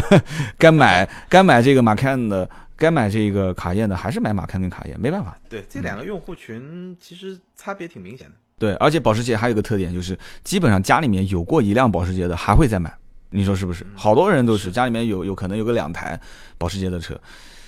[0.58, 5.36] 该买 该买这个马 can 的，该买这个卡宴的还是买马 can 跟卡宴，没办法。
[5.48, 8.34] 对，这两个用户群其实差别挺明显的。
[8.58, 12.92] 对，而且保时捷还有个特点，就是基本上家里面有过一辆保时捷的，还会再买。
[13.28, 13.84] 你说是不是？
[13.94, 16.18] 好多人都是家里面有有可能有个两台
[16.56, 17.20] 保时捷的车。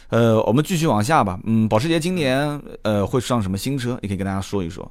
[0.09, 1.39] 呃，我们继续往下吧。
[1.45, 3.99] 嗯，保时捷今年呃会上什么新车？
[4.01, 4.91] 你可以跟大家说一说。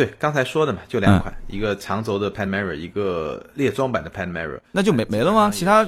[0.00, 4.58] 对，刚才说的嘛，就两款，一个长轴的 Panamera，一个列装版的 Panamera。
[4.72, 5.50] 那就没没了吗？
[5.52, 5.86] 其他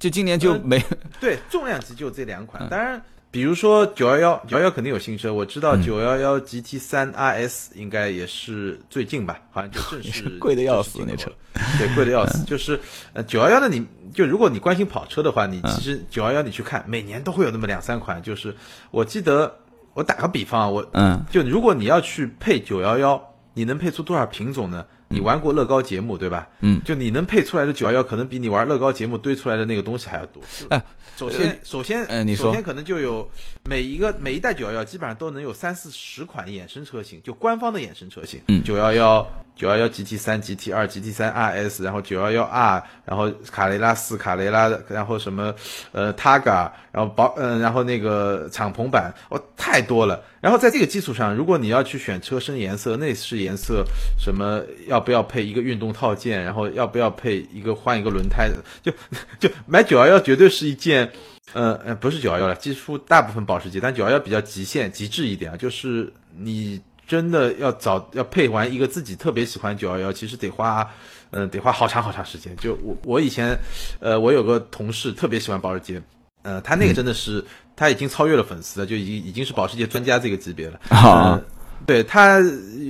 [0.00, 0.82] 就今年就没？
[1.20, 3.00] 对，重量级就这两款，当然。
[3.30, 5.32] 比如说九幺幺，九幺幺肯定有新车。
[5.32, 11.30] 我知道九幺幺 GT 三 RS 应该也是最近吧，好像就正式 贵的要死那车，
[11.78, 12.44] 对，贵的要死。
[12.44, 12.78] 就是
[13.14, 18.22] 呃九幺幺的，你就如果你关心跑车的话，你其实九幺幺你去看，每年都会有那么两三款。
[18.22, 18.54] 就是
[18.90, 19.50] 我记得，
[19.94, 24.84] 我打个比方，我嗯，就如果你要去配九幺幺，你能配出多少品种呢？
[25.08, 26.48] 你玩过乐高节目对吧？
[26.60, 30.42] 嗯，就你能配出来的九幺幺，可能比你玩乐高节目堆出来的那个东西还要多。
[30.70, 30.82] 哎，
[31.18, 33.28] 首先，首先，嗯，你说，首先可能就有
[33.64, 38.40] 每一个每一代九幺幺，基本上都能有三四十款衍生车型，就官方的衍生车型。
[38.48, 39.26] 嗯，九幺幺。
[39.54, 45.54] 九幺幺 GT 三、GT 二、GT 三 RS，然后九幺幺 R，然后卡雷拉四、卡雷拉，然后什么
[45.92, 50.22] 呃 Targa，然后保嗯，然后那个敞篷版，哦，太多了。
[50.40, 53.84] 然后在这个基础上，如果你要去选车身颜色、内饰颜色，
[54.18, 58.50] 什么要不要配一个运动套件，然后要不要配一个换一个轮胎，
[58.82, 58.90] 就
[59.38, 61.12] 就买九幺幺绝对是一件，
[61.52, 66.80] 呃呃，不是九幺幺了，几乎大部分保时捷，但九幺幺比较极限、极致一点啊，就是你。
[67.12, 70.88] 真的要找要配完一个自己特别喜欢九幺幺，其实得花，
[71.28, 72.56] 嗯，得花好长好长时间。
[72.56, 73.54] 就我我以前，
[74.00, 76.00] 呃，我有个同事特别喜欢保时捷，
[76.40, 77.44] 呃，他那个真的是
[77.76, 80.80] 他已经超越了粉丝了，就已经已经是保时捷专家这个级别了。
[80.88, 81.38] 啊，
[81.84, 82.40] 对他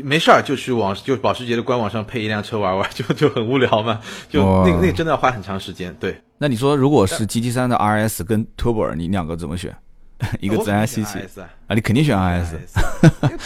[0.05, 4.01] 没事儿就去网就保时捷的官网上配一辆车玩玩， 就就很无聊嘛。
[4.31, 5.93] 就那个那个真的要花很长时间。
[5.99, 9.77] 对，那你说如果是 GT 三的 RS 跟 Turbo，你两个怎么选？
[10.41, 11.19] 一个自然吸气
[11.67, 12.55] 啊，你肯定选 RS。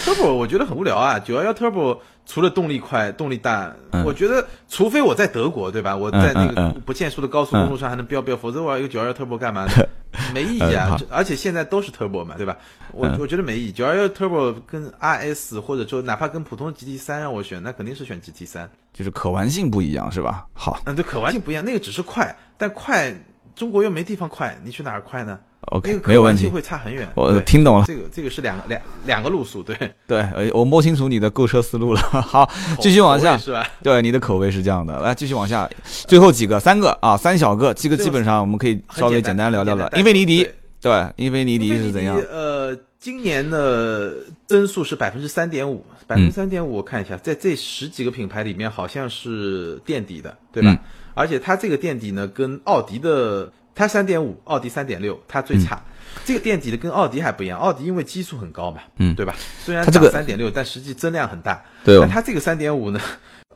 [0.04, 3.72] Turbo 我觉得很无聊啊，九幺幺 Turbo 除了动力快、动力大，
[4.04, 5.96] 我觉得除非我在德国，对吧？
[5.96, 9.72] 我在那个不限速的高速公路上还能飙飙，否则我要一个九幺幺 Turbo 干嘛呢？
[10.32, 10.96] 没意义啊！
[11.10, 12.56] 而且现在都是 Turbo 嘛，对吧？
[12.92, 13.72] 我我觉得没意义。
[13.72, 20.46] 九幺幺 Turbo 跟 RS 或者说哪怕跟普通的 GT 三让我选，那肯定是选 GT 三，就是可玩性不一样，是吧？
[20.54, 23.14] 好，嗯，对，可玩性不一样，那个只是快，但快
[23.54, 27.08] 中国又没地方快，你去哪儿快呢？OK，没有问题，会差很远。
[27.14, 32.00] 我听懂了，这个这个是两个两两个路数，对对，呃，我摸清楚你的购车思路了。
[32.08, 32.48] 好，
[32.80, 33.66] 继续往下，是吧？
[33.82, 39.90] 对，你的口味是这样的，来继续往下，最后几个，三个啊，三小个，这个基本上我们可以稍微简单聊聊了。
[39.96, 40.48] 英菲尼迪，
[40.80, 42.16] 对，英菲尼迪是怎样？
[42.30, 44.14] 呃，今年的
[44.46, 50.78] 增速是百分之三点五，百分之三点五，我看一下，在这十几个品牌里面，好像是垫底的，对吧？
[51.14, 53.50] 而且它这个垫底呢，跟奥迪的。
[53.76, 55.80] 它三点五，奥迪三点六，它最差。
[56.24, 59.34] 这个垫底的跟奥迪还不一样，奥迪因为基数很高嘛，嗯，对吧？
[59.62, 61.62] 虽然涨三点六，但实际增量很大。
[61.84, 62.00] 对。
[62.00, 62.98] 但它这个三点五呢，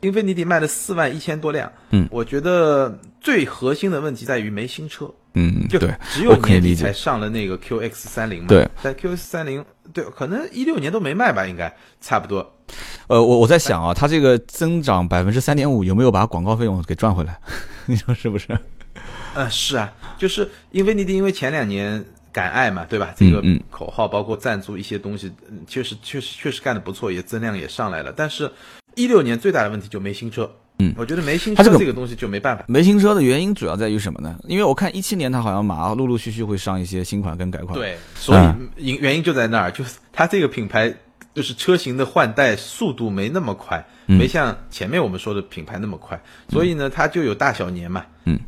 [0.03, 1.73] 英菲尼迪卖了四万一千多辆。
[1.91, 2.07] 嗯。
[2.11, 5.11] 我觉得最核心的问题在于没新车。
[5.33, 8.49] 嗯，就只有年底才上了那个 QX 三零嘛。
[8.49, 8.69] 对。
[8.83, 9.65] 在 QX 三零，
[9.95, 12.39] 对，可能一六年都没卖吧，应该差不多。
[13.07, 17.39] 呃，我我在想啊，它这个增长百分之三点五，有没有把广告费用给赚回来？
[17.87, 18.49] 你说是不是？
[19.35, 23.15] 呃，是啊，就是因为你的，因为前两年敢爱嘛，对吧？
[23.17, 25.33] 这个口号包括赞助一些东西，
[25.67, 28.13] 确实确实确实干的不错，也增量也上来了。
[28.17, 28.51] 但是，
[28.95, 30.51] 一六年最大的问题就没新车。
[30.83, 32.65] 嗯，我觉得没新车这个东西就没办法。
[32.67, 34.39] 没新车的原因主要在于什么呢？
[34.49, 37.79] 因为我看一七年它好像马上陆陆续续会上一些新款跟改款。
[37.79, 38.41] 对，所以
[38.83, 40.95] 因原因就在那儿，就是它这个品牌
[41.35, 46.19] 就是车型的换代速度没那么快，没像前面我们说的品牌那么快，
[46.49, 48.07] 所以呢，它就有大小年嘛。
[48.25, 48.41] 嗯，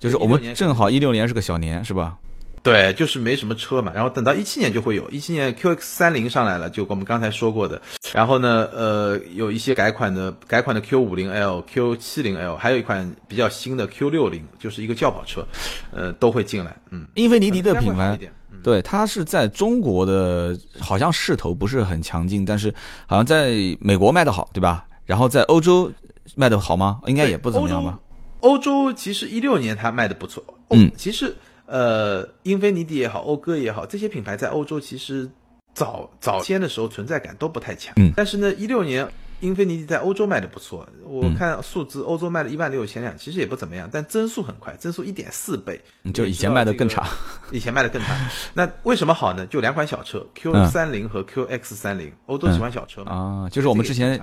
[0.00, 2.16] 就是我们正好一六年是个小年，是吧？
[2.62, 7.80] 对，就是没什么车嘛，然后等到一七年就会有，一七年 QX 三零上来了，就我们刚才说过的，
[8.12, 15.46] 然后呢，呃，有一些改款的改款的 Q 五零 L、Q 七零 L，还有一款比较新的 Q 六零，就是一个轿跑车，
[15.90, 16.76] 呃，都会进来。
[16.90, 18.18] 嗯，英菲尼迪的品牌，
[18.62, 22.70] 对，它是在中国的，好像势头不是很强劲，但是
[23.06, 24.84] 好像在美国卖的好，对吧？
[25.06, 25.90] 然后在欧洲
[26.36, 27.00] 卖的好吗？
[27.06, 27.98] 应该也不怎么样吧。
[28.40, 31.34] 欧洲其实一六年它卖的不错，嗯，其实。
[31.72, 35.30] 呃，英菲尼迪也好，讴歌也好，这些品牌在欧洲其实
[35.72, 37.94] 早早先的时候存在感都不太强。
[37.94, 38.12] 嗯。
[38.16, 39.06] 但是呢，一六年
[39.38, 45.80] 英菲尼迪在欧洲卖的不错，我看数字，欧洲卖了一万六千辆，其实也不怎么样，但增速很快，增速一点四倍。
[46.12, 47.06] 就以前卖的更差。
[47.52, 48.16] 以前卖的更差。
[48.52, 49.46] 那为什么好呢？
[49.46, 53.12] 就两款小车，Q 三零和 QX 三零，欧洲喜欢小车嘛。
[53.12, 54.20] 啊，就是我们之前。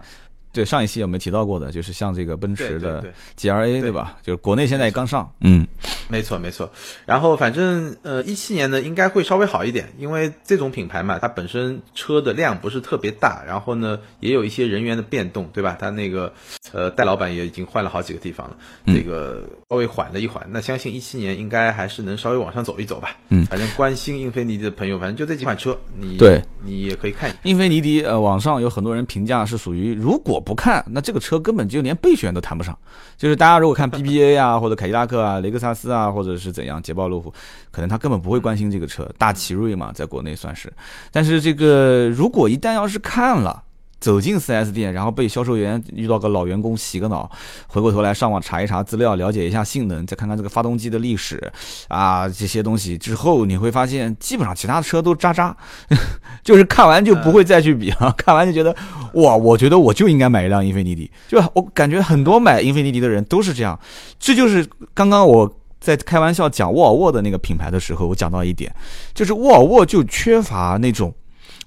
[0.57, 3.05] 对上一期有没有提到过的，就是像这个奔驰的
[3.35, 4.17] G R A 对吧？
[4.23, 5.67] 就是国内现在也刚上，嗯，
[6.09, 6.67] 没错没错。
[7.05, 15.77] 然后反正呃一七年呢应该会稍微好一点，因为这种品牌嘛，它本身车的量不是特别大，然后呢也有一些人员的变动，对吧？
[15.79, 16.33] 它那个
[16.71, 20.43] 呃戴老板也已经换了好几个地方了，这个稍微缓了一缓。
[20.49, 23.15] 那相信一七年应该还是能稍微往上走一走吧。
[23.29, 27.31] 嗯，反正关心英菲尼迪的朋友，反正就这几款车，你对，你也可以看。
[27.43, 30.43] 英菲尼迪呃网上有很多人评价是属于如果。
[30.47, 32.77] 不看，那这个车根本就连备选都谈不上。
[33.17, 37.33] 就是大家如果看 BBA 啊，或者凯迪拉克啊、雷克萨斯啊，或者是怎样，捷豹路虎，
[37.69, 39.05] 可能他根本不会关心这个车。
[39.17, 40.71] 大奇瑞嘛，在国内算是。
[41.11, 43.63] 但是这个如果一旦要是看了，
[43.99, 47.27] 走进 4S 店，然后被销售员遇到个老员工洗个脑，
[47.65, 51.51] 回过头来上网查一查资料，了解一下性能，再看看这个发动机的历史
[51.87, 55.57] 啊这些东西之后，你会发现基本上其他的车都渣渣，
[56.45, 58.13] 就是看完就不会再去比了。
[58.15, 58.75] 看完就觉得
[59.13, 61.09] 哇，我觉得我就应该买一辆英菲尼迪。
[61.27, 63.79] 就我感觉很多买英菲尼迪的人都是这样。
[64.19, 68.73] 这就是刚刚我在开玩笑讲沃尔沃的那个品牌的时候，我讲到一点，
[69.13, 71.13] 就是沃尔沃就缺乏那种。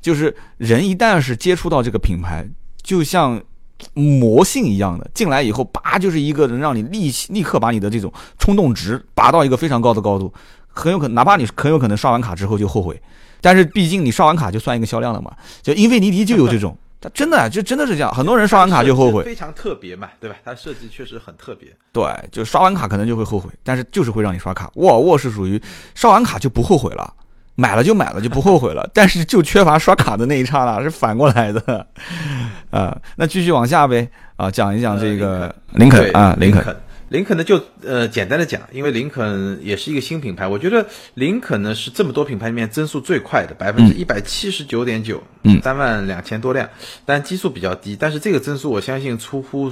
[0.00, 2.48] 就是人一旦是接触到这个品牌，
[2.82, 3.38] 就像
[3.92, 10.32] 魔性一样的进来以后，叭就是一个能让你立立刻把你的这种冲动值拔到一个非常高的高度，
[10.68, 12.98] 很有可能哪怕你很有可能刷完卡之后就后悔，
[13.42, 15.30] 但是毕竟你刷完卡就算一个销量了嘛。
[15.60, 20.36] 就英菲尼迪就有这种，它真的就真的是这样，很多人刷完卡就后悔，非常特别嘛，对吧？
[20.44, 21.68] 它设计确实很特别。
[21.92, 24.70] 对，就刷完卡可能就会后悔，但是就是会让你刷卡。
[24.74, 25.60] 沃尔沃是属于
[25.94, 27.14] 刷完卡就不后悔了。
[27.56, 31.86] 买了就买了就不后悔了，但是就缺乏刷卡的那一刹那，是反过来的，
[32.70, 36.74] 啊，那继续往下呗，啊，讲一讲这个林肯啊，林肯，
[37.10, 46.70] 林肯呢就呃简单的讲，因为林肯也是一个新品牌，我觉得林肯呢是这么多品牌里面增速最快的，百分之一百七十九点九，嗯，三万两千多辆，
[47.04, 49.70] 但基数比较低，但是这个增速我相信出乎。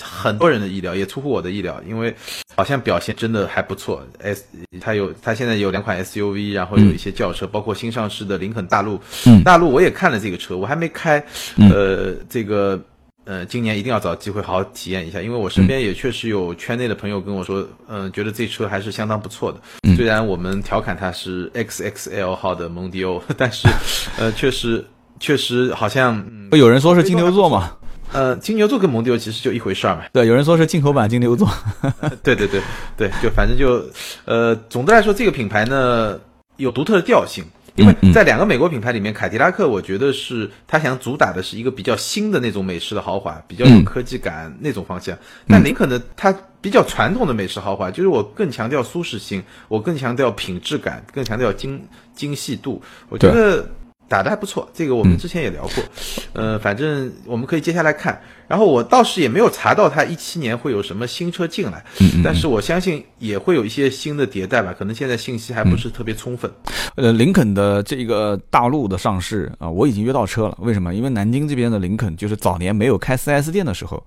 [0.00, 2.14] 很多人的意料，也出乎我的意料，因为
[2.54, 4.06] 好像表现真的还不错。
[4.20, 4.44] S
[4.80, 9.00] 它有，它现在有两款 SUV，然后有一些轿车，包括新上市的林肯大陆。
[9.44, 11.18] 大陆我也看了这个车，我还没开。
[11.56, 12.80] 呃，这个
[13.28, 19.60] 呃，今年一定要找机会好好体验一下，因为我身边也确实有圈内的朋友跟我说，嗯，觉得这车还是相当不错的。
[19.94, 23.68] 虽然我们调侃它是 XXL 号的蒙迪欧， 但是
[24.16, 24.82] 呃，确实
[25.20, 27.76] 确实好像有人说是金牛座嘛。
[28.14, 30.04] 呃，金牛座跟蒙迪欧其实就一回事儿嘛。
[30.10, 31.46] 对，有人说是进口版金牛座。
[32.24, 32.62] 对对对
[32.96, 33.84] 对，就反正就，
[34.24, 36.18] 呃，总的来说，这个品牌呢
[36.56, 37.44] 有独特的调性，
[37.78, 45.16] 因为在两个美国品牌里面，凯迪拉克我觉得是他想主打的是一个比较新的那种美式的豪华，比较有科技感那种方向。
[45.46, 51.80] 但林肯呢，它比较传统的美式豪华，就是我更强调舒适性，我更强调品质感，更强调精
[52.14, 52.82] 精细度。
[53.08, 53.68] 我觉得。
[54.08, 55.84] 打的还不错，这个我们之前也聊过，
[56.32, 58.20] 呃，反正我们可以接下来看。
[58.48, 61.84] 然后我倒是也没有查到它一七年会有什么新车进来，
[62.24, 66.50] 但是我相信也会有一些新的迭代吧，可能现在信息还不是特别充分。
[66.94, 70.56] 呃，林肯的这个大陆的上市啊，我已经约到车了。
[70.62, 70.94] 为什么？
[70.94, 74.02] 因为南京这边的林肯就是早年没有开 4S 店的时候，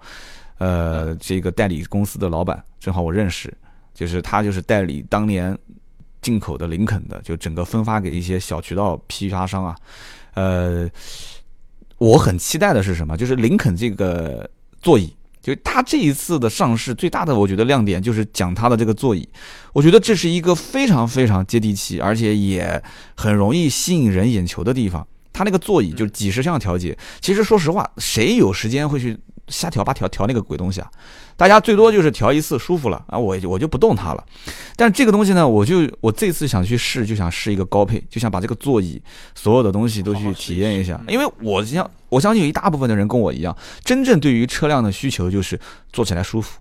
[0.57, 3.53] 呃，这个代理公司的老板正好我认识，
[3.93, 5.55] 就是他就是代理当年。
[6.21, 9.75] 进口的林肯的，就整个分发给一些小渠道批发商啊，
[10.35, 10.89] 呃，
[11.97, 13.17] 我很期待的是什么？
[13.17, 14.49] 就是林肯这个
[14.81, 19.27] 座椅，就它这一次的上市最大的我觉得亮点就是讲它的这个座椅，
[19.73, 22.81] 我觉得这是一个非常非常接地气，而且也
[23.15, 25.05] 很容易吸引人眼球的地方。
[25.33, 29.17] 它那个座椅就几十项调节，其实说实话，谁有时间会去
[29.51, 30.89] 瞎调吧调调那个鬼东西啊？
[31.37, 34.25] 大家最多就是调一次舒服了啊，我我就不动它了。
[34.75, 39.01] 但这个东西呢，我就我这次想去试，就想试一个高配，就想把这个座椅
[39.35, 45.59] 所有的东西都去体验一下，因为我相我相信有一大部分的人跟我一样，真正对于车辆的需求就是
[45.91, 46.59] 坐起来舒服、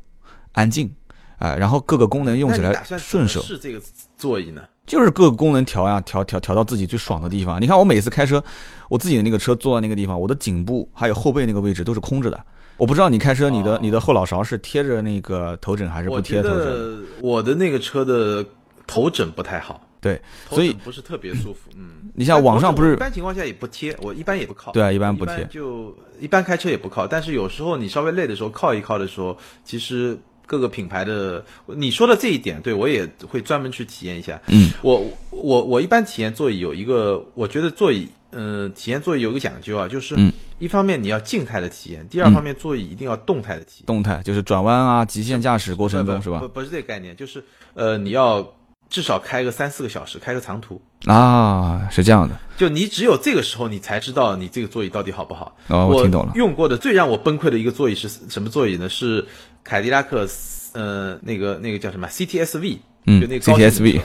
[0.52, 0.92] 安静。
[1.38, 3.40] 啊，然后各个功能用起来顺手。
[3.40, 3.80] 是这个
[4.14, 4.60] 座椅呢？
[4.86, 7.58] 就是各个功能调呀，调调调到自己最爽的地方。
[7.58, 8.44] 你看我每次开车，
[8.90, 12.38] 我自己的那个车坐在那个地方，我的颈部还有后背那个位置都是空着的。
[12.80, 17.04] 我不知道你开车，你的你的后脑勺是贴着那个头枕还是不贴头枕？
[17.20, 18.44] 我的那个车的
[18.86, 19.86] 头枕不太好。
[20.00, 20.18] 对，
[20.48, 21.70] 所以不是特别舒服。
[21.76, 24.72] 嗯，你像网上不是一般情况下也不贴，我一般也不靠。
[24.72, 27.06] 对啊，一般不贴，就一般开车也不靠。
[27.06, 30.18] 但是有时候你稍微累的时候靠一靠的时候，其实。
[30.46, 34.36] 各个品牌的，你说的这一点，对我也会专门去体验一下。
[34.48, 35.00] 嗯，我
[35.30, 40.16] 我我一般体验座椅有一个，我觉得座椅，嗯，体验座椅有个讲究啊，就是
[40.58, 43.86] 一方面你要静态的体验，第二方面座椅一定要动态的体验。
[43.86, 46.38] 动态就是转弯啊，极限驾驶过程中是吧？
[46.40, 47.42] 不不是这个概念，就是
[47.74, 48.46] 呃，你要
[48.88, 52.38] 至少开个三四个小时，开个长途啊，是这样的。
[52.56, 55.56] 就你只有这个时候，你才知道你这个座椅到底好不好。
[55.68, 56.32] 哦，我听懂了。
[56.34, 58.88] 用过的最让我崩溃的一个座椅是什么座椅呢？
[58.88, 59.26] 是。
[59.62, 60.26] 凯迪拉克，
[60.72, 64.00] 呃，那个那个叫什么 CTSV，嗯，就那个 CTSV，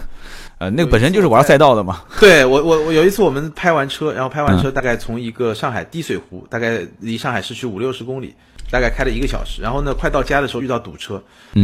[0.57, 2.03] 呃，那个本身就是玩赛道的嘛。
[2.19, 8.33] 对我我我有一次我们拍完车，然后拍完车大概从一个上海滴水湖，大概离上海市区五六十公里，
[8.71, 11.21] 大概开了一个小时，然后呢，快到家的时候遇到堵车，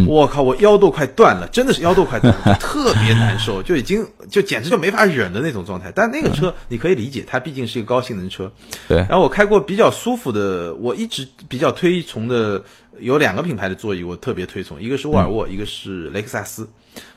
[0.08, 5.92] 我靠，我腰都快断了，真的是腰都快断了， 特别难受，就已经就简直就没法忍的那种状态。
[5.96, 8.52] 但那个车你可以理解，它毕竟是一个高性能车。
[8.90, 8.98] 对。
[8.98, 12.62] 然后我开过比较舒服的，我一直比较推崇的。
[13.00, 16.70] 有两个品牌的座椅我特别推崇，一个是沃尔沃，一个是雷克萨斯，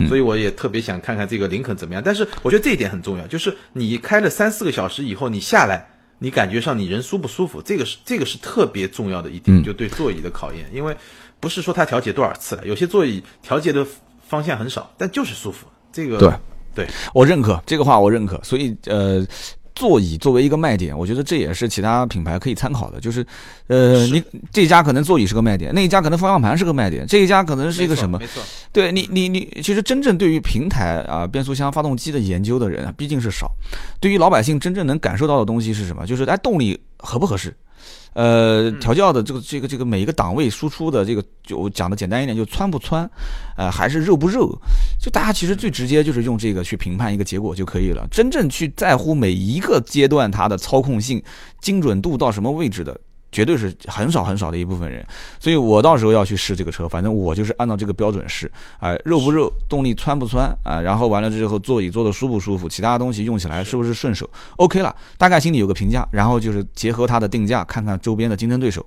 [0.09, 2.03] 所以我也特别想看看这个林肯怎么样。
[2.05, 5.87] 但是我觉得这一点很重要，就是你开了三四个小时以后，你下来，
[6.19, 10.65] 你感觉上你人舒不舒服，这个是这个是特别重要的一点，就对座椅的考验。
[10.73, 10.97] 因为
[11.41, 13.87] 不是说它调节多少次了，有些座椅调节的
[14.27, 15.67] 方向很少，但就是舒服。
[15.93, 16.31] 这个对
[16.75, 18.41] 对，我认可这个话，我认可。
[18.43, 19.27] 所以呃。
[19.75, 23.01] 座椅作为一个卖点，我觉得这也是其他品牌可以参考的。
[23.01, 23.27] 就是，
[23.67, 24.23] 呃，你
[24.53, 28.19] 这家可能座椅是个卖点，那一家可能方向盘是个卖点，这一家可能是一个什么？
[28.19, 33.51] 没错，对你，你，你，其实真正对于平台啊、变速箱、发动机的研究的人啊，毕竟是少。
[34.01, 36.07] 对于老百姓真正能感受到的东西是什么？
[36.07, 37.55] 就是哎，动力合不合适？
[38.15, 43.09] 呃，调教的这个这个这个每一个档位输出的这个，就讲的简单一点，就穿不穿，
[43.57, 44.41] 呃，还是热不热？
[45.01, 48.07] 就大家其实最直接就是用这个去评判一个结果就可以了。
[48.11, 51.23] 真正去在乎每一个阶段它的操控性、
[51.61, 52.99] 精准度到什么位置的。
[53.35, 55.05] 绝对是很少很少的一部分人，
[55.41, 68.87] 所以我到时候要去试这个车，反正我就是按照这个标准试，啊，肉不肉，动力窜不窜啊，然后完了之后座椅坐的舒不舒服，其他东西用起来是不是顺手，OK 了，大概心里有个评价，然后就是结合它的定价，看看周边的竞争对手。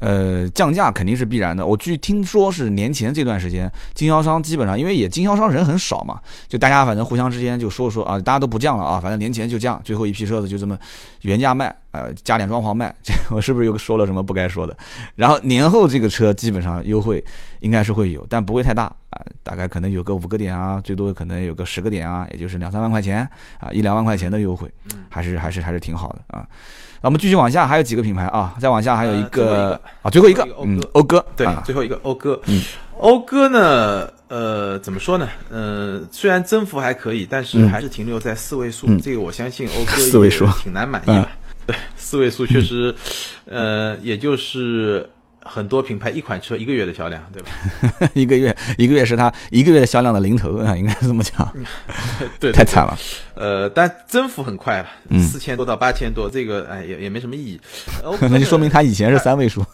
[0.00, 1.66] 呃，降价肯定是必然的。
[1.66, 10.78] 我据听说是年前这段时间，经销商基本上因为也经销商人很少嘛，就大家反正互相之间就说说啊，大家都不降了啊，反正年前就降，最后一批车子就这么
[11.22, 12.94] 原价卖，呃，加点装潢卖。
[13.02, 14.76] 这我是不是又说了什么不该说的？
[15.16, 17.24] 然后年后这个车基本上优惠
[17.60, 23.28] 应该是会有，但不会太大啊，大概可能有个五个点啊，最多可能有个十个点啊，也就是两三万块钱
[23.58, 24.70] 啊，一两万块钱的优惠，
[25.08, 26.46] 还是还是还是挺好的啊。
[27.00, 28.54] 那我们继续往下，还有几个品牌啊？
[28.60, 32.40] 再往下还有一个啊，最后一个，嗯，讴歌，对，最后一个讴歌。
[32.46, 32.62] 嗯，
[32.98, 35.28] 讴歌呢，呃，怎么说呢？
[35.50, 38.88] 呃，虽然增幅还可以，但是还是停留在四位数。
[38.98, 41.28] 这个我相信讴歌四位数挺难满意的。
[41.66, 42.94] 对，四位数确实，
[43.44, 45.08] 呃，也就是。
[45.42, 47.48] 很多品牌一款车一个月的销量，对吧？
[48.14, 51.52] 一个月一个月是它一个月的销量的零头啊，应该是这么讲。
[52.38, 52.98] 对，太惨了。
[53.34, 54.88] 呃，但增幅很快了，
[55.20, 57.60] 四千多到八千多，这个哎也也没什么意义。
[58.30, 59.64] 那就说明它以前是三位数。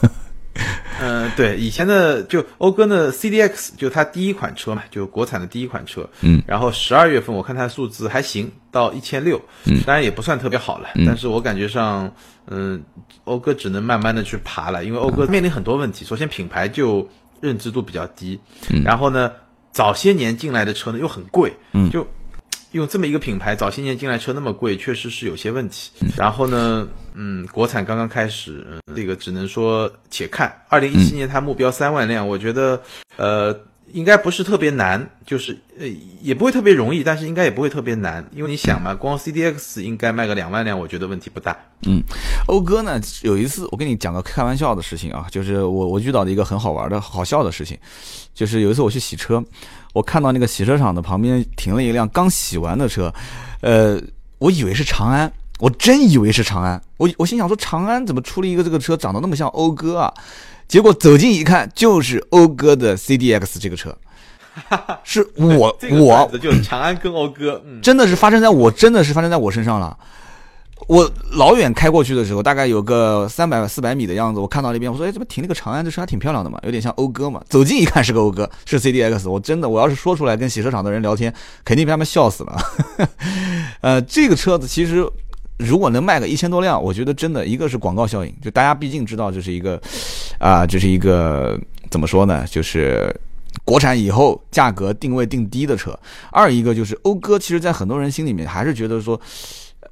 [1.00, 6.08] 嗯， 对，以前的就讴歌的 CDX 就它第一款车嘛，就国产的第一款车。
[6.20, 6.42] 嗯。
[6.46, 12.12] 然后十二月份我看它数字还行，到一千六，嗯，当然也不算特别好了，但是我感觉上，
[12.46, 12.82] 嗯，
[13.24, 16.04] 讴歌只能慢慢的去爬了，因为讴歌面临很多问题。
[16.04, 17.08] 首先品牌就
[17.40, 18.38] 认知度比较低，
[18.84, 19.32] 然后呢，
[19.72, 22.06] 早些年进来的车呢又很贵，嗯，就。
[22.74, 25.92] 用这么一个品牌，早些年进来车那么贵，确实是有些问题。
[26.16, 28.66] 然后呢，嗯，国产刚刚开始，
[28.96, 30.52] 这个只能说且看。
[30.68, 32.82] 二零一七年它目标三万辆，我觉得，
[33.16, 33.56] 呃，
[33.92, 35.86] 应该不是特别难，就是呃
[36.20, 41.56] 也不会特别容易，但是应该也不会特别难，因为你想嘛，光 C D X 应该卖个两万辆，我觉得问题不大。
[41.86, 42.02] 嗯，
[42.48, 47.78] 讴歌呢，有一次我跟你讲个开玩笑的事情啊，就是我我遇到的一个很好玩的好笑的事情，
[48.34, 49.42] 就是有一次我去洗车。
[49.92, 53.12] 我看到那个洗车场的旁边停了一辆刚洗完的车，
[53.60, 54.00] 呃，
[54.38, 56.82] 我以为是长安，我真以为是长安。
[56.96, 60.12] 我我心想说，长安怎么出了一个这个车长得那么像讴歌啊？
[60.74, 63.96] 结果走近一看，就是讴歌的 CDX 这个车，
[65.04, 69.96] 是我我就是长安跟讴歌， 真的是发生在我真的是发生在我身上了。
[70.88, 75.84] 我老远开过去的时候，大概有个三百四百米的样子，我看到那边，我说：“哎，怎么停了个长安？
[75.84, 79.30] 这车还挺漂亮的嘛，有点像讴歌嘛。”走近一看，是个讴歌，是 CDX。
[79.30, 81.32] 我真的，我要是说出来跟洗车场的人聊天，
[81.64, 82.56] 肯定被他们笑死了。
[83.80, 85.08] 呃，这个车子其实
[85.58, 89.80] 如果能卖个一千多辆，我觉得真的一个是广告效应，就大家毕竟知道这是一个
[90.38, 91.58] 啊，这是一个
[91.90, 92.44] 怎么说呢？
[92.50, 93.14] 就是
[93.64, 95.98] 国产以后价格定位定低的车。
[96.30, 99.20] 二一个就是讴歌，其实在很多人心里面还是觉得说。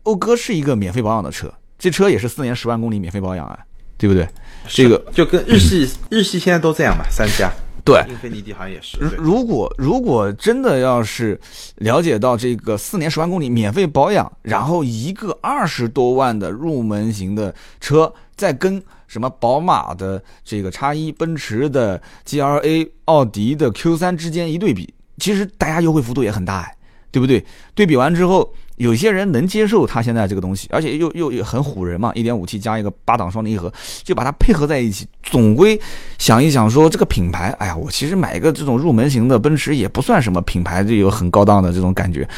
[0.05, 3.57] 讴歌是一个免费保养的车，这车也是四年十万公里免费保养啊，
[3.97, 4.27] 对不对？
[4.67, 7.49] 这个就跟日系日系现在都这样嘛，三家
[7.85, 8.99] 对，英菲尼迪好像也是。
[9.19, 11.41] 如果如果真的要是
[11.77, 26.77] 了解到这个四年十万公里免费保养，然后一个二十多万的入门型的车，再跟什么宝马的这个叉一、奔驰的 G L A、奥迪的 Q 三之间一对比，其实大家优惠幅度也很大哎，
[27.11, 27.45] 对不对？
[27.75, 28.55] 对比完之后。
[28.83, 33.73] 有些人能接受它现在这个东西，而且又又又很唬人嘛，一点五 T 加一个八档双离合，
[34.03, 35.07] 就把它配合在一起。
[35.23, 35.81] 总归
[36.19, 42.29] 想一想说这个品牌，哎呀，我其实买一个这种入门型的奔驰也不算什么品牌，就有很高档的这种感觉。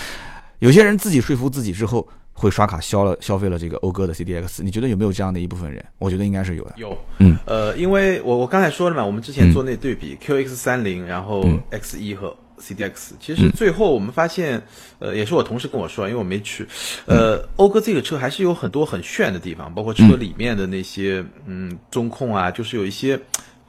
[0.59, 4.63] 有些人自己说服自己之后，会刷卡消了消费了这个讴歌的 CDX。
[4.63, 5.83] 你觉得有没有这样的一部分人？
[5.99, 6.73] 我觉得应该是有的。
[6.77, 12.37] 有，嗯，呃，因为我我刚才说了嘛，我们之前做那对比 QX 三零，然后 X 一和。
[12.61, 14.63] CDX，其实最后我们发现，
[14.99, 16.67] 呃，也是我同事跟我说，因为我没去，
[17.07, 23.21] 呃，讴歌这个车还是有很多很炫的地方，包括车里面的那些，嗯，中控啊，就是有一些，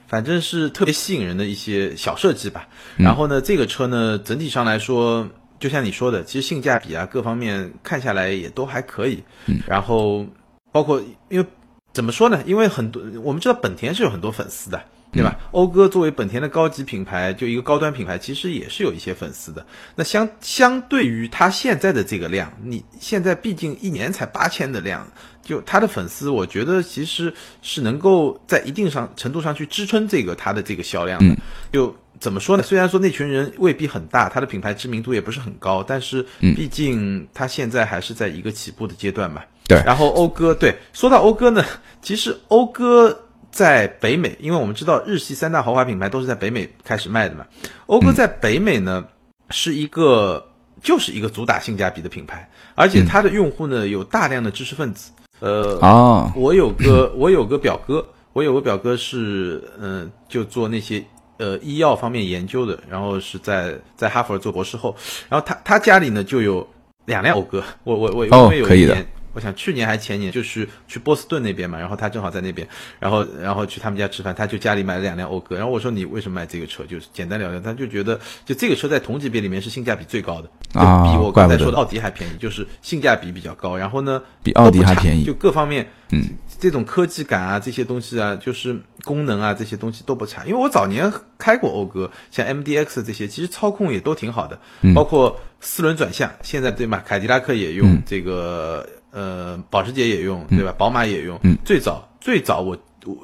[0.08, 2.68] 反正是特别吸引人的一些小设计吧。
[2.98, 5.28] 然后呢，这个车呢，整体上来说，
[5.60, 9.24] 就像你说的，其实性价比啊，各方面看下来也都还可以。
[9.68, 10.26] 然后
[10.72, 11.46] 包括因为
[11.92, 12.44] 怎么说呢？
[12.46, 14.82] 因为很多我们知道本田是有很多粉丝的。
[15.16, 15.40] 对吧？
[15.54, 19.66] 讴歌作为本田的高级品牌，就一个高端品牌，其实也是有一些粉丝的。
[19.96, 25.08] 那相相对于它现在的这个量，你现在毕竟一年才八千的量，
[25.42, 31.34] 就它的粉丝，我觉得其实是能够在一定上程度上去支撑这个它的这个销量的。
[31.72, 32.62] 就怎么说呢？
[32.62, 39.42] 虽然说那群人未必很大，它的品牌知名度也不是很高，但是毕竟它现在还是在一个起步的阶段嘛。
[39.66, 39.82] 对。
[39.86, 41.64] 然后讴歌，对，说到讴歌呢，
[42.02, 43.22] 其实讴歌。
[43.56, 47.46] 在北美，因为我们知道日系三大豪华品牌都是在北美开始卖的嘛。
[47.88, 49.06] 讴歌在北美呢，
[49.50, 50.46] 是一个
[50.84, 55.10] 就是一个主打性价比的品牌，而且它的用户呢有大量的知识分子。
[55.40, 61.02] 呃，啊，我有个 我有个表哥，我有个表哥是嗯，就做那些
[61.38, 64.94] 呃医药方面研究的，然后是在在哈佛做博士后，
[65.30, 66.68] 然后他他家里呢就有
[67.06, 69.08] 两辆讴歌，我我我因为有一年。
[69.36, 72.66] 我想去年还前年就是去波士顿那边嘛，然后他正好在那边，
[73.00, 76.86] 然后然后去他们家吃饭，他就家里买了两辆讴歌，然后我说你为什么买这个车？
[76.86, 86.22] 就是简单聊聊，他就觉得就这个车在同级别里面是性价比最高的，就比我刚才说的奥迪还便宜，就是性价比比较高，然后呢比奥迪还便宜，就各方面，嗯，
[86.58, 94.58] 这种科技感啊这些东西啊，就是功能啊这些东西都不差，因为我早年开过讴歌，像 MDX 这些，其实操控也都挺好的，
[94.94, 97.04] 包括四轮转向，现在对吗？
[97.06, 98.88] 凯迪拉克也用这个。
[99.16, 100.76] 呃，保时捷也用，对吧？
[100.78, 101.40] 宝马也用。
[101.44, 103.18] 嗯，最早最早我我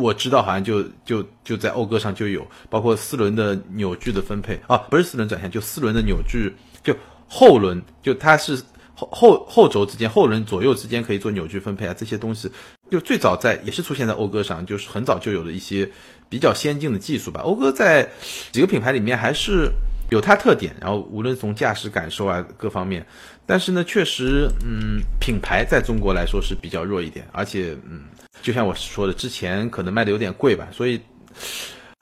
[0.00, 6.96] 我知道，好像就就就在讴歌上就有，包括四轮的扭矩的分配啊，不是四轮转向，就四轮的扭矩，就
[7.28, 8.62] 后轮就它是
[8.94, 12.50] 后后后轴之间，后轮左右之间可以做扭矩分配啊，这些东西
[12.90, 15.90] 就最早在也是出现在讴歌上，就是很早就有的一些
[16.30, 17.42] 比较先进的技术吧。
[17.44, 18.08] 讴歌在
[18.50, 19.70] 几个品牌里面还是。
[20.10, 23.04] 有它特点，然后无论从驾驶感受啊各方面，
[23.46, 28.02] 但是呢，确实，嗯，品牌在中国来说是比较弱一点，而且，嗯，
[28.42, 31.00] 就像我说的，之前可能卖的有点贵吧，所以，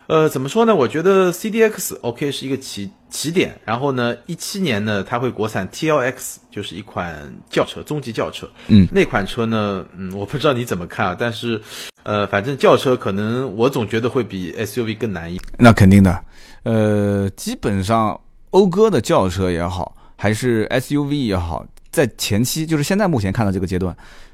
[0.07, 0.75] 呃，怎么说呢？
[0.75, 11.61] 我觉得 C D X O K 是一个起起点，然后呢，一七年呢，它会国产 T L X，就是一款轿车，中级轿车，嗯，那款车呢，嗯，我不知道你怎么看啊，但是，
[12.03, 16.25] 呃，反正轿车可能我总觉得会比 S U V 更难一，那肯定的。
[16.65, 18.21] 呃，基本上
[18.51, 23.93] 讴歌的轿车也好，还是 SUV 也好，在前期就是现在目前看到这个阶段，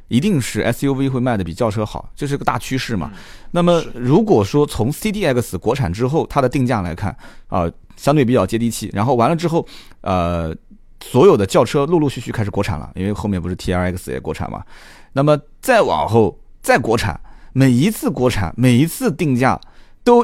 [0.08, 3.10] 一定是 SUV 会卖的比轿车好，这是个大趋势嘛。
[3.52, 7.16] 那么如果说从 CDX 国产之后它的定价来看
[7.46, 7.66] 啊，
[7.96, 9.66] 相对比较接地气，然后完了之后，
[10.02, 10.54] 呃，
[11.02, 14.62] 所有的轿车陆陆续续开始国产了，因为后面不是 TRX 也国产嘛。
[15.14, 17.18] 那么再往后再国产，
[17.54, 19.58] 每一次国产，每一次定价
[20.04, 20.22] 都。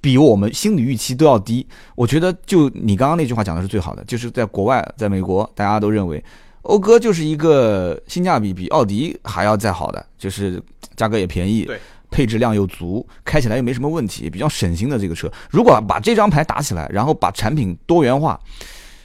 [0.00, 1.66] 比我们心理预期都要低，
[1.96, 6.22] 我觉得就你刚刚那句话讲的是最好的，就是在国外，在美国，大家都认为
[6.62, 10.62] 讴歌就是一个性价比比奥迪还要再好的，就是
[10.96, 11.78] 价格也便宜，对，
[12.10, 15.30] 配置量又足，开起来又没什么问题，比较省心的这个车。
[15.50, 18.38] 如果把这张牌打起来，然后把产品多元化，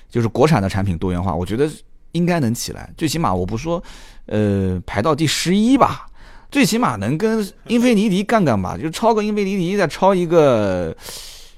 [0.10, 1.70] 就是国产的产品多元化，我觉得
[2.12, 2.92] 应该能起来。
[2.98, 3.82] 最起码我不说，
[4.26, 6.06] 呃，排到第十一吧，
[6.54, 10.96] 最起码能跟英菲尼迪干干吧，就超个英菲尼迪，再超一个，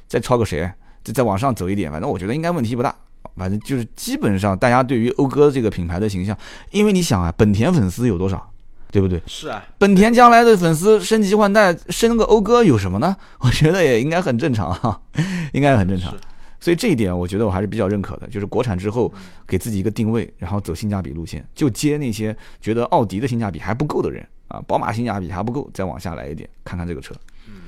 [0.08, 0.72] 再超个谁，
[1.04, 2.96] 再再往上走一点，反正我觉得应该问题不大。
[3.36, 6.38] 反正就是基本上大家对于讴歌这个品牌的形象，
[6.72, 8.50] 因为你想啊，本田粉丝有多少？
[8.90, 9.22] 对不对？
[9.28, 13.14] 是啊，本田将来的粉丝升级换代升个讴歌有什么呢？
[13.42, 15.02] 我觉得也应该很正常哈，
[15.52, 16.16] 应该很正常。
[16.62, 19.14] 所以这一点我觉得我还是比较认可的，就是国产之后
[19.46, 27.14] 给自己一个定位，然后走性价比路线，就接那些觉得奥迪的性价比还不够的人啊，宝马性价比还不够，再往下来一点，看看这个车。
[27.48, 27.62] 嗯，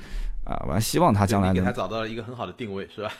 [0.44, 3.10] 啊，完希望他将来给他找到了一个很好的定位，是吧？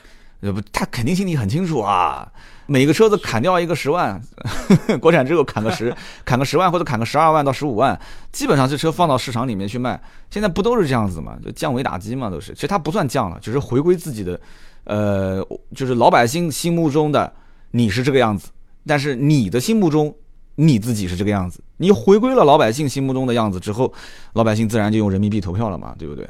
[0.41, 2.31] 呃不，他肯定心里很清楚啊。
[2.67, 4.21] 每个车子砍掉一个十万，
[5.01, 5.93] 国产之后砍个十，
[6.25, 7.99] 砍个十万或者砍个十二万到十五万，
[8.31, 11.37] 基本上这车放到市场里面去卖，现在不都是这样子嘛？
[11.45, 12.55] 就降维打击嘛，都是。
[12.55, 14.41] 其实它不算降了，只是回归自己的，
[14.85, 15.45] 呃，
[15.75, 17.33] 就是老百姓心目中的
[17.73, 18.51] 你是这个样子，
[18.87, 20.15] 但是你的心目中
[20.55, 21.61] 你自己是这个样子。
[21.79, 23.93] 你回归了老百姓心目中的样子之后，
[24.35, 26.29] 老百姓自然就用人民币投票了嘛，对不对？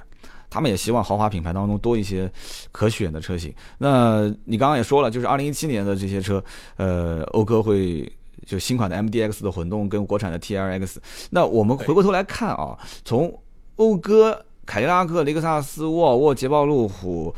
[0.51, 2.31] 他们也希望豪华品牌当中多一些
[2.73, 3.53] 可选的车型。
[3.77, 6.43] 那你刚刚也说了，就是二零一七年的这些车，
[6.77, 8.11] 呃，讴歌会
[8.47, 10.97] 就新款的 MDX 的混动跟国产的 TRX。
[11.31, 13.31] 那我们回过头来看啊，从
[13.77, 17.35] 讴歌、凯迪拉克、雷克萨斯、沃尔沃、捷豹、路虎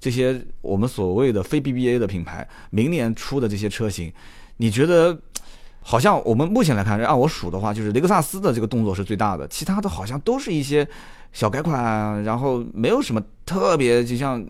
[0.00, 4.10] 这些我们所谓的非 BBA 的品牌，明年出的这些车型，
[4.56, 5.14] 你觉得
[5.84, 10.84] 好像我们目前来看，按我数的话，就是雷克萨斯的这个动作是最大的，其他的好像都是一些。
[11.34, 14.40] 小改款，然后没有什么特别，就像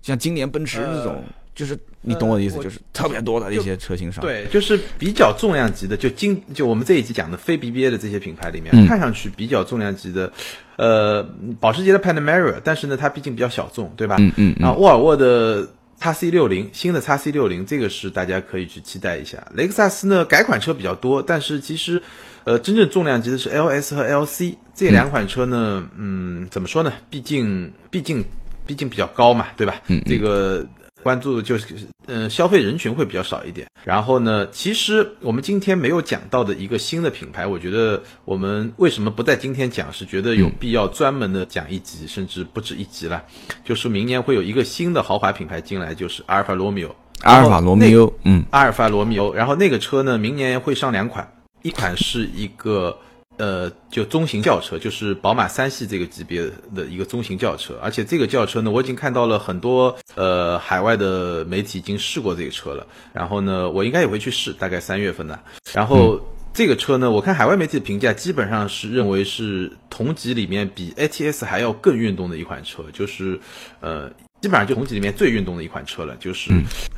[0.00, 1.22] 像今年奔驰那种，
[1.54, 4.24] 就是你懂我的意思，就是特别多的一些车型上。
[4.24, 10.32] 对，就是比较重量级的，就今就我们这一集讲的非 BBA 的这些品牌里面，看上去比较重量级的，
[10.76, 11.22] 呃，
[11.60, 14.16] 保时捷的 Panamera，但是呢，它毕竟比较小众，对吧？
[14.18, 14.56] 嗯嗯。
[14.58, 15.68] 然后沃尔沃的
[15.98, 19.46] x C 六零，新的叉 C 六零，这个是大家可以去期待一下。
[19.54, 22.02] 雷克萨斯呢，改款车比较多，但是其实。
[22.46, 26.92] 呃，真正重量级的是 L S 和 L C 这两款车呢，嗯，怎么说呢？
[27.08, 28.22] 毕竟，毕竟，
[28.66, 29.80] 毕竟比较高嘛，对吧？
[29.86, 30.62] 嗯，这个
[31.04, 31.66] 关注就是，
[32.06, 33.68] 嗯，消费人群会比较少一点。
[33.84, 43.24] 然后呢，其实我们今天没有讲到的一个新的品牌，我觉得我们为什么不在今天讲，是觉得有必要专门的讲一集，甚至不止一集了。
[43.64, 46.96] 就是明年会有一个新的豪华品牌进来，就是阿尔法罗密欧。
[47.20, 49.34] 阿尔法罗密欧，嗯，阿尔法罗密欧。
[49.34, 51.30] 然后那个车呢，明年会上两款。
[51.62, 52.98] 一款是一个
[53.36, 56.42] 呃，就中型轿车，就是宝马三系这个级别
[56.72, 65.36] 的一个中型轿车，而且这个轿车呢，我已经看到了很多呃海外的媒体已经试过这个车了，然后呢，我应该也会去试，大概三月份的。
[65.72, 66.20] 然后
[66.52, 73.36] 这个车呢，我看海外媒体的评价基本上是认为是同级里面比 ATS 还要更运动的一款车，就是
[73.80, 74.08] 呃，
[74.42, 76.52] 基本上就同级里面最运动的一款车了，就是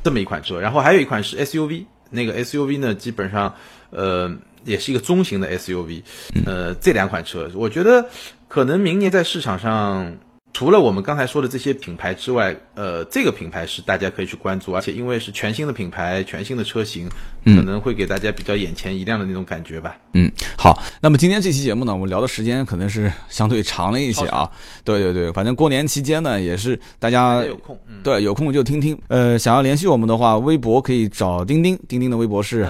[0.05, 0.61] 这么一款车。
[0.61, 3.55] 然后还有一款是 SUV，那个 SUV 呢，基本上
[3.89, 4.31] 呃。
[4.67, 6.03] 也是一个中型的 SUV，
[6.45, 8.05] 呃，这两款车，我觉得
[8.49, 10.15] 可能明年在市场上，
[10.53, 17.09] 除了我们刚才说的这些品牌之外，呃，这个品牌是大家可以去关注，而且因为是全新的品牌、全新的车型，
[17.45, 19.97] 可能会给大家比较眼前一亮的那种感觉吧。
[20.15, 24.51] 嗯，好，那么今天这期节目呢，我们聊的时间可能是相对长了一些啊。
[24.83, 28.99] 对对对，反正过年期间呢，也是大家有空，对，有空就听听。
[29.09, 32.67] 呃，想要联系我们的话，微博可以找钉钉，钉钉的微博是。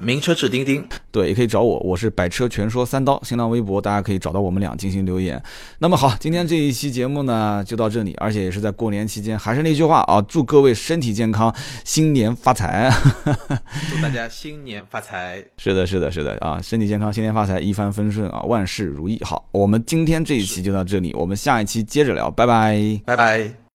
[0.00, 5.42] 名车志钉钉，对，也可以找我，我是百车全说三刀，新浪微博大家可以找到我们俩进行留言。
[5.78, 11.54] 那么好，今天这一期节目呢就到这里，而且也是在过年期间，还是那句话啊，祝各位身体健康，
[11.84, 12.92] 新年发财，
[13.24, 15.42] 祝大家新年发财。
[15.56, 19.18] 是的，是的，是的啊，身体健康，新年发财，一帆风顺啊，万事如意。
[19.24, 23.54] 好，我们今天这一期就到这里，我们下一期接着聊，拜拜，拜拜。